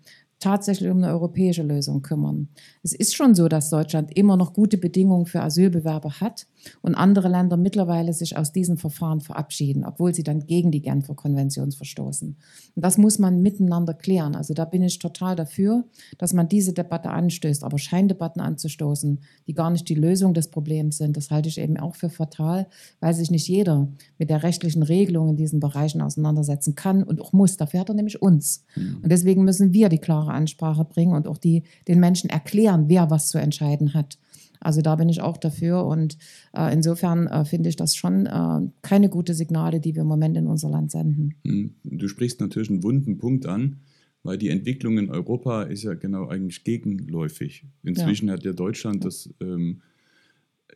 [0.46, 2.50] tatsächlich um eine europäische Lösung kümmern.
[2.84, 6.46] Es ist schon so, dass Deutschland immer noch gute Bedingungen für Asylbewerber hat
[6.84, 11.16] und andere Länder mittlerweile sich aus diesen Verfahren verabschieden, obwohl sie dann gegen die Genfer
[11.16, 12.36] Konvention verstoßen.
[12.76, 14.36] Und das muss man miteinander klären.
[14.36, 15.86] Also da bin ich total dafür,
[16.20, 17.64] dass man diese Debatte anstößt.
[17.64, 21.78] Aber Scheindebatten anzustoßen, die gar nicht die Lösung des Problems sind, das halte ich eben
[21.78, 22.68] auch für fatal,
[23.00, 23.88] weil sich nicht jeder
[24.20, 27.58] mit der rechtlichen Regelung in diesen Bereichen auseinandersetzen kann und auch muss.
[27.58, 28.64] Dafür hat er nämlich uns.
[28.76, 33.10] Und deswegen müssen wir die klare Ansprache bringen und auch die, den Menschen erklären, wer
[33.10, 34.18] was zu entscheiden hat.
[34.60, 36.18] Also da bin ich auch dafür und
[36.54, 40.38] äh, insofern äh, finde ich das schon äh, keine gute Signale, die wir im Moment
[40.38, 41.36] in unser Land senden.
[41.46, 43.78] Hm, Du sprichst natürlich einen wunden Punkt an,
[44.24, 47.66] weil die Entwicklung in Europa ist ja genau eigentlich gegenläufig.
[47.84, 49.82] Inzwischen hat ja Deutschland das ähm,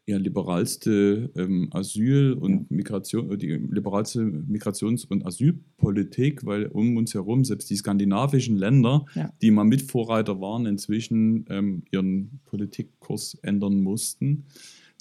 [0.09, 7.13] ja, liberalste ähm, Asyl- und Migration, äh, die liberalste Migrations- und Asylpolitik, weil um uns
[7.13, 9.31] herum selbst die skandinavischen Länder, Ja.
[9.41, 14.45] die mal Mitvorreiter waren, inzwischen ähm, ihren Politikkurs ändern mussten.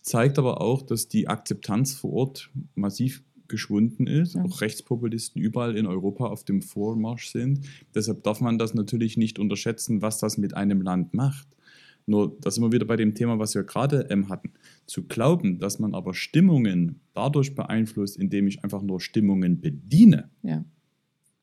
[0.02, 4.44] Zeigt aber auch, dass die Akzeptanz vor Ort massiv geschwunden ist, ja.
[4.44, 7.60] auch Rechtspopulisten überall in Europa auf dem Vormarsch sind.
[7.94, 11.48] Deshalb darf man das natürlich nicht unterschätzen, was das mit einem Land macht.
[12.08, 14.52] Nur, da sind wir wieder bei dem Thema, was wir gerade ähm, hatten.
[14.86, 20.64] Zu glauben, dass man aber Stimmungen dadurch beeinflusst, indem ich einfach nur Stimmungen bediene, ja.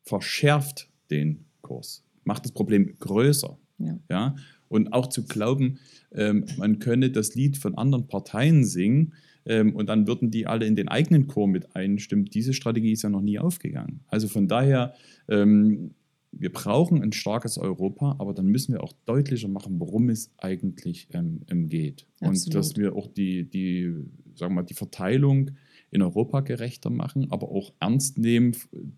[0.03, 3.57] verschärft den Kurs, macht das Problem größer.
[3.77, 3.99] Ja.
[4.09, 4.35] ja?
[4.67, 5.77] Und auch zu glauben,
[6.11, 9.13] ähm, man könne das Lied von anderen Parteien singen
[9.45, 13.03] ähm, und dann würden die alle in den eigenen Chor mit einstimmen, diese Strategie ist
[13.03, 13.99] ja noch nie aufgegangen.
[14.07, 14.95] Also von daher,
[15.29, 15.91] ähm,
[16.37, 21.07] wir brauchen ein starkes Europa, aber dann müssen wir auch deutlicher machen, worum es eigentlich
[21.13, 22.07] ähm, ähm, geht.
[22.19, 22.45] Absolut.
[22.45, 23.93] Und dass wir auch die, die,
[24.35, 25.51] sagen wir mal, die Verteilung
[25.91, 28.55] in Europa gerechter machen, aber auch ernst nehmen,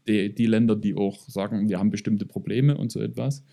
[0.08, 3.44] die, die Länder, die auch sagen, wir haben bestimmte Probleme und so etwas.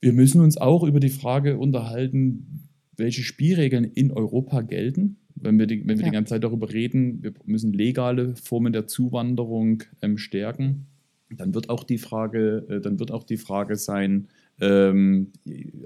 [0.00, 5.18] Wir müssen uns auch über die Frage unterhalten, welche Spielregeln in Europa gelten.
[5.36, 6.10] Wenn wir, die, wenn wir ja.
[6.10, 10.86] die ganze Zeit darüber reden, wir müssen legale Formen der Zuwanderung ähm, stärken,
[11.30, 14.28] dann wird auch die Frage, äh, dann wird auch die Frage sein,
[14.60, 15.32] ähm,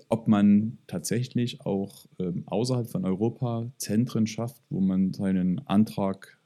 [0.09, 6.39] ob man tatsächlich auch ähm, außerhalb von Europa Zentren schafft, wo man seinen Antrag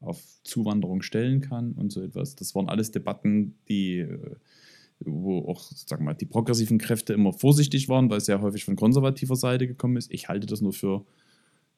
[0.00, 2.34] auf Zuwanderung stellen kann und so etwas.
[2.34, 4.36] Das waren alles Debatten, die äh,
[5.04, 8.76] wo auch sagen mal, die progressiven Kräfte immer vorsichtig waren, weil es sehr häufig von
[8.76, 10.12] konservativer Seite gekommen ist.
[10.12, 11.04] Ich halte das nur für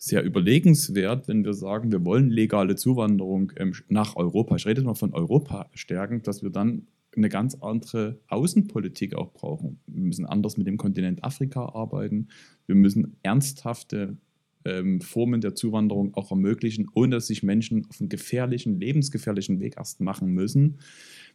[0.04, 4.56] sehr überlegenswert, wenn wir sagen, wir wollen legale Zuwanderung ähm, nach Europa.
[4.56, 6.86] Ich rede jetzt mal von Europa stärken, dass wir dann
[7.16, 9.78] eine ganz andere Außenpolitik auch brauchen.
[9.86, 12.28] Wir müssen anders mit dem Kontinent Afrika arbeiten.
[12.66, 14.16] Wir müssen ernsthafte
[14.64, 19.76] ähm, Formen der Zuwanderung auch ermöglichen, ohne dass sich Menschen auf einen gefährlichen, lebensgefährlichen Weg
[19.78, 20.78] erst machen müssen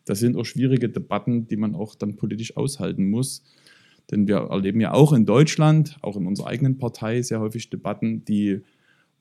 [0.09, 3.43] das sind auch schwierige Debatten, die man auch dann politisch aushalten muss.
[4.11, 8.25] Denn wir erleben ja auch in Deutschland, auch in unserer eigenen Partei, sehr häufig Debatten,
[8.25, 8.61] die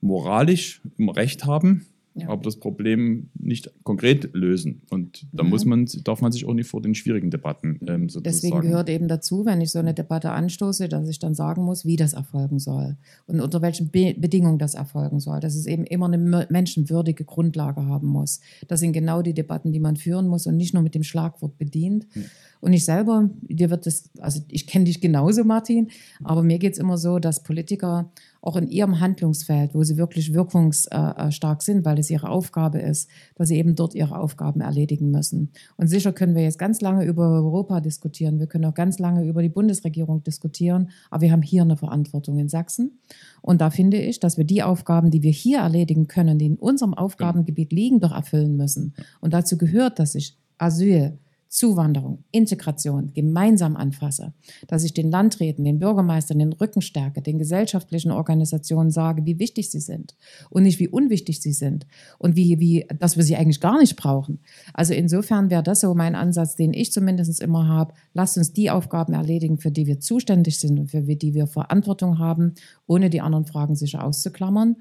[0.01, 1.85] moralisch im Recht haben,
[2.21, 2.29] ja.
[2.29, 4.81] aber das Problem nicht konkret lösen.
[4.89, 8.23] Und da muss man, darf man sich auch nicht vor den schwierigen Debatten ähm, sozusagen.
[8.23, 11.85] Deswegen gehört eben dazu, wenn ich so eine Debatte anstoße, dass ich dann sagen muss,
[11.85, 12.97] wie das erfolgen soll
[13.27, 15.39] und unter welchen Be Bedingungen das erfolgen soll.
[15.39, 18.39] Dass es eben immer eine menschenwürdige Grundlage haben muss.
[18.67, 21.57] Das sind genau die Debatten, die man führen muss und nicht nur mit dem Schlagwort
[21.57, 22.07] bedient.
[22.15, 22.25] Mhm.
[22.61, 25.89] Und ich selber, dir wird das, also ich kenne dich genauso, Martin,
[26.23, 28.11] aber mir geht es immer so, dass Politiker
[28.41, 33.49] auch in ihrem Handlungsfeld, wo sie wirklich wirkungsstark sind, weil es ihre Aufgabe ist, dass
[33.49, 35.51] sie eben dort ihre Aufgaben erledigen müssen.
[35.77, 39.25] Und sicher können wir jetzt ganz lange über Europa diskutieren, wir können auch ganz lange
[39.25, 42.99] über die Bundesregierung diskutieren, aber wir haben hier eine Verantwortung in Sachsen.
[43.41, 46.55] Und da finde ich, dass wir die Aufgaben, die wir hier erledigen können, die in
[46.55, 48.93] unserem Aufgabengebiet liegen, doch erfüllen müssen.
[49.19, 51.17] Und dazu gehört, dass ich Asyl,
[51.49, 54.33] Zuwanderung, Integration gemeinsam anfasse,
[54.67, 59.71] dass ich den Landräten, den Bürgermeistern den Rücken stärke, den gesellschaftlichen Organisationen sage, wie wichtig
[59.71, 60.15] sie sind
[60.51, 61.87] und nicht wie unwichtig sie sind
[62.19, 64.39] und wie, wie, dass wir sie eigentlich gar nicht brauchen.
[64.75, 67.95] Also insofern wäre das so mein Ansatz, den ich zumindest immer habe.
[68.13, 72.19] Lasst uns die Aufgaben erledigen, für die wir zuständig sind und für die wir Verantwortung
[72.19, 72.53] haben,
[72.85, 74.75] ohne die anderen Fragen sicher auszuklammern.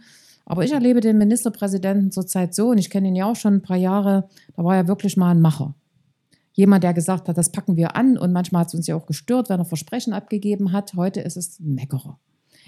[0.45, 3.63] Aber ich erlebe den Ministerpräsidenten zurzeit so, und ich kenne ihn ja auch schon ein
[3.63, 5.75] paar Jahre, da war er wirklich mal ein Macher
[6.59, 9.07] jemand, der gesagt hat, das packen wir an und manchmal hat es uns ja auch
[9.07, 10.95] gestört, wenn er Versprechen abgegeben hat.
[10.95, 12.19] Heute ist es ein Meckerer.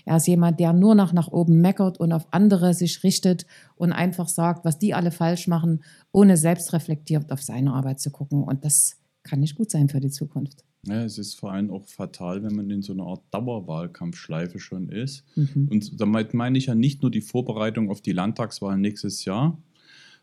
[0.05, 3.93] Er ist jemand, der nur noch nach oben meckert und auf andere sich richtet und
[3.93, 5.83] einfach sagt, was die alle falsch machen,
[6.13, 8.45] ohne selbst reflektiert auf seine Arbeit zu gucken.
[8.45, 10.65] Und das kann nicht gut sein für die Zukunft.
[10.87, 14.89] Ja, es ist vor allem auch fatal, wenn man in so einer Art Dauerwahlkampfschleife schon
[14.89, 15.25] ist.
[15.35, 15.67] Mhm.
[15.69, 19.61] Und damit meine ich ja nicht nur die Vorbereitung auf die Landtagswahl nächstes Jahr,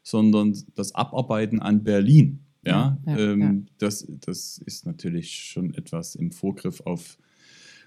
[0.04, 2.47] sondern das Abarbeiten an Berlin.
[2.66, 7.18] Ja, ja, ähm, ja, Das, das ist natürlich schon etwas im Vorgriff auf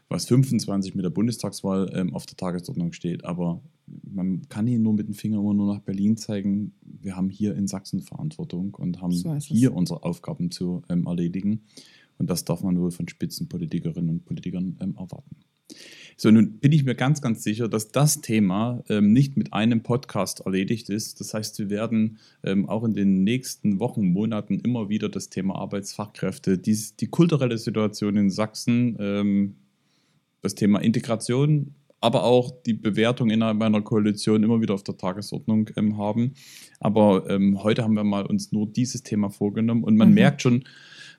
[0.08, 3.24] was 25 mit der Bundestagswahl ähm, auf der Tagesordnung steht.
[3.24, 6.72] Aber man kann hier nur mit dem Finger immer nur nach Berlin zeigen.
[6.82, 11.62] Wir haben hier in Sachsen Verantwortung und haben so hier unsere Aufgaben zu ähm, erledigen.
[12.18, 15.36] Und das darf man wohl von Spitzenpolitikerinnen und Politikern ähm, erwarten.
[16.22, 19.82] So, nun bin ich mir ganz, ganz sicher, dass das Thema ähm, nicht mit einem
[19.82, 21.18] Podcast erledigt ist.
[21.18, 25.54] Das heißt, wir werden ähm, auch in den nächsten Wochen, Monaten immer wieder das Thema
[25.54, 29.56] Arbeitsfachkräfte, dies, die kulturelle Situation in Sachsen, ähm,
[30.42, 35.70] das Thema Integration, aber auch die Bewertung innerhalb einer Koalition immer wieder auf der Tagesordnung
[35.78, 36.34] ähm, haben.
[36.80, 40.16] Aber ähm, heute haben wir mal uns nur dieses Thema vorgenommen und man mhm.
[40.16, 40.64] merkt schon,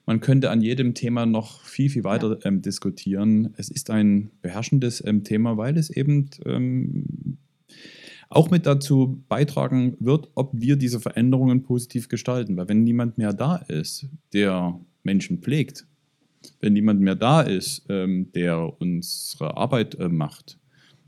[0.06, 2.46] man könnte an jedem Thema noch viel, viel weiter ja.
[2.46, 3.54] ähm, diskutieren.
[3.56, 7.38] Es ist ein beherrschendes ähm, Thema, weil es eben ähm,
[8.28, 12.56] auch mit dazu beitragen wird, ob wir diese Veränderungen positiv gestalten.
[12.56, 15.86] Weil wenn niemand mehr da ist, der Menschen pflegt,
[16.60, 20.58] wenn niemand mehr da ist, ähm, der unsere Arbeit äh, macht,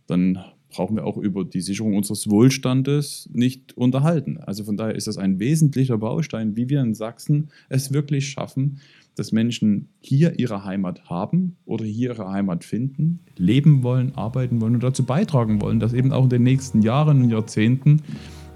[0.07, 0.45] dann
[0.75, 4.39] brauchen wir auch über die Sicherung unseres Wohlstandes nicht unterhalten.
[4.39, 8.81] Also von daher ist das ein wesentlicher Baustein, wie wir in Sachsen es wirklich schaffen,
[9.15, 14.75] dass Menschen hier ihre Heimat haben oder hier ihre Heimat finden, leben wollen, arbeiten wollen
[14.75, 18.03] und dazu beitragen wollen, dass eben auch in den nächsten Jahren und Jahrzehnten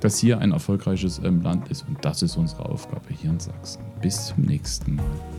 [0.01, 1.87] das hier ein erfolgreiches ähm, Land ist.
[1.89, 3.83] Und das ist unsere Aufgabe hier in Sachsen.
[4.01, 5.38] Bis zum nächsten Mal.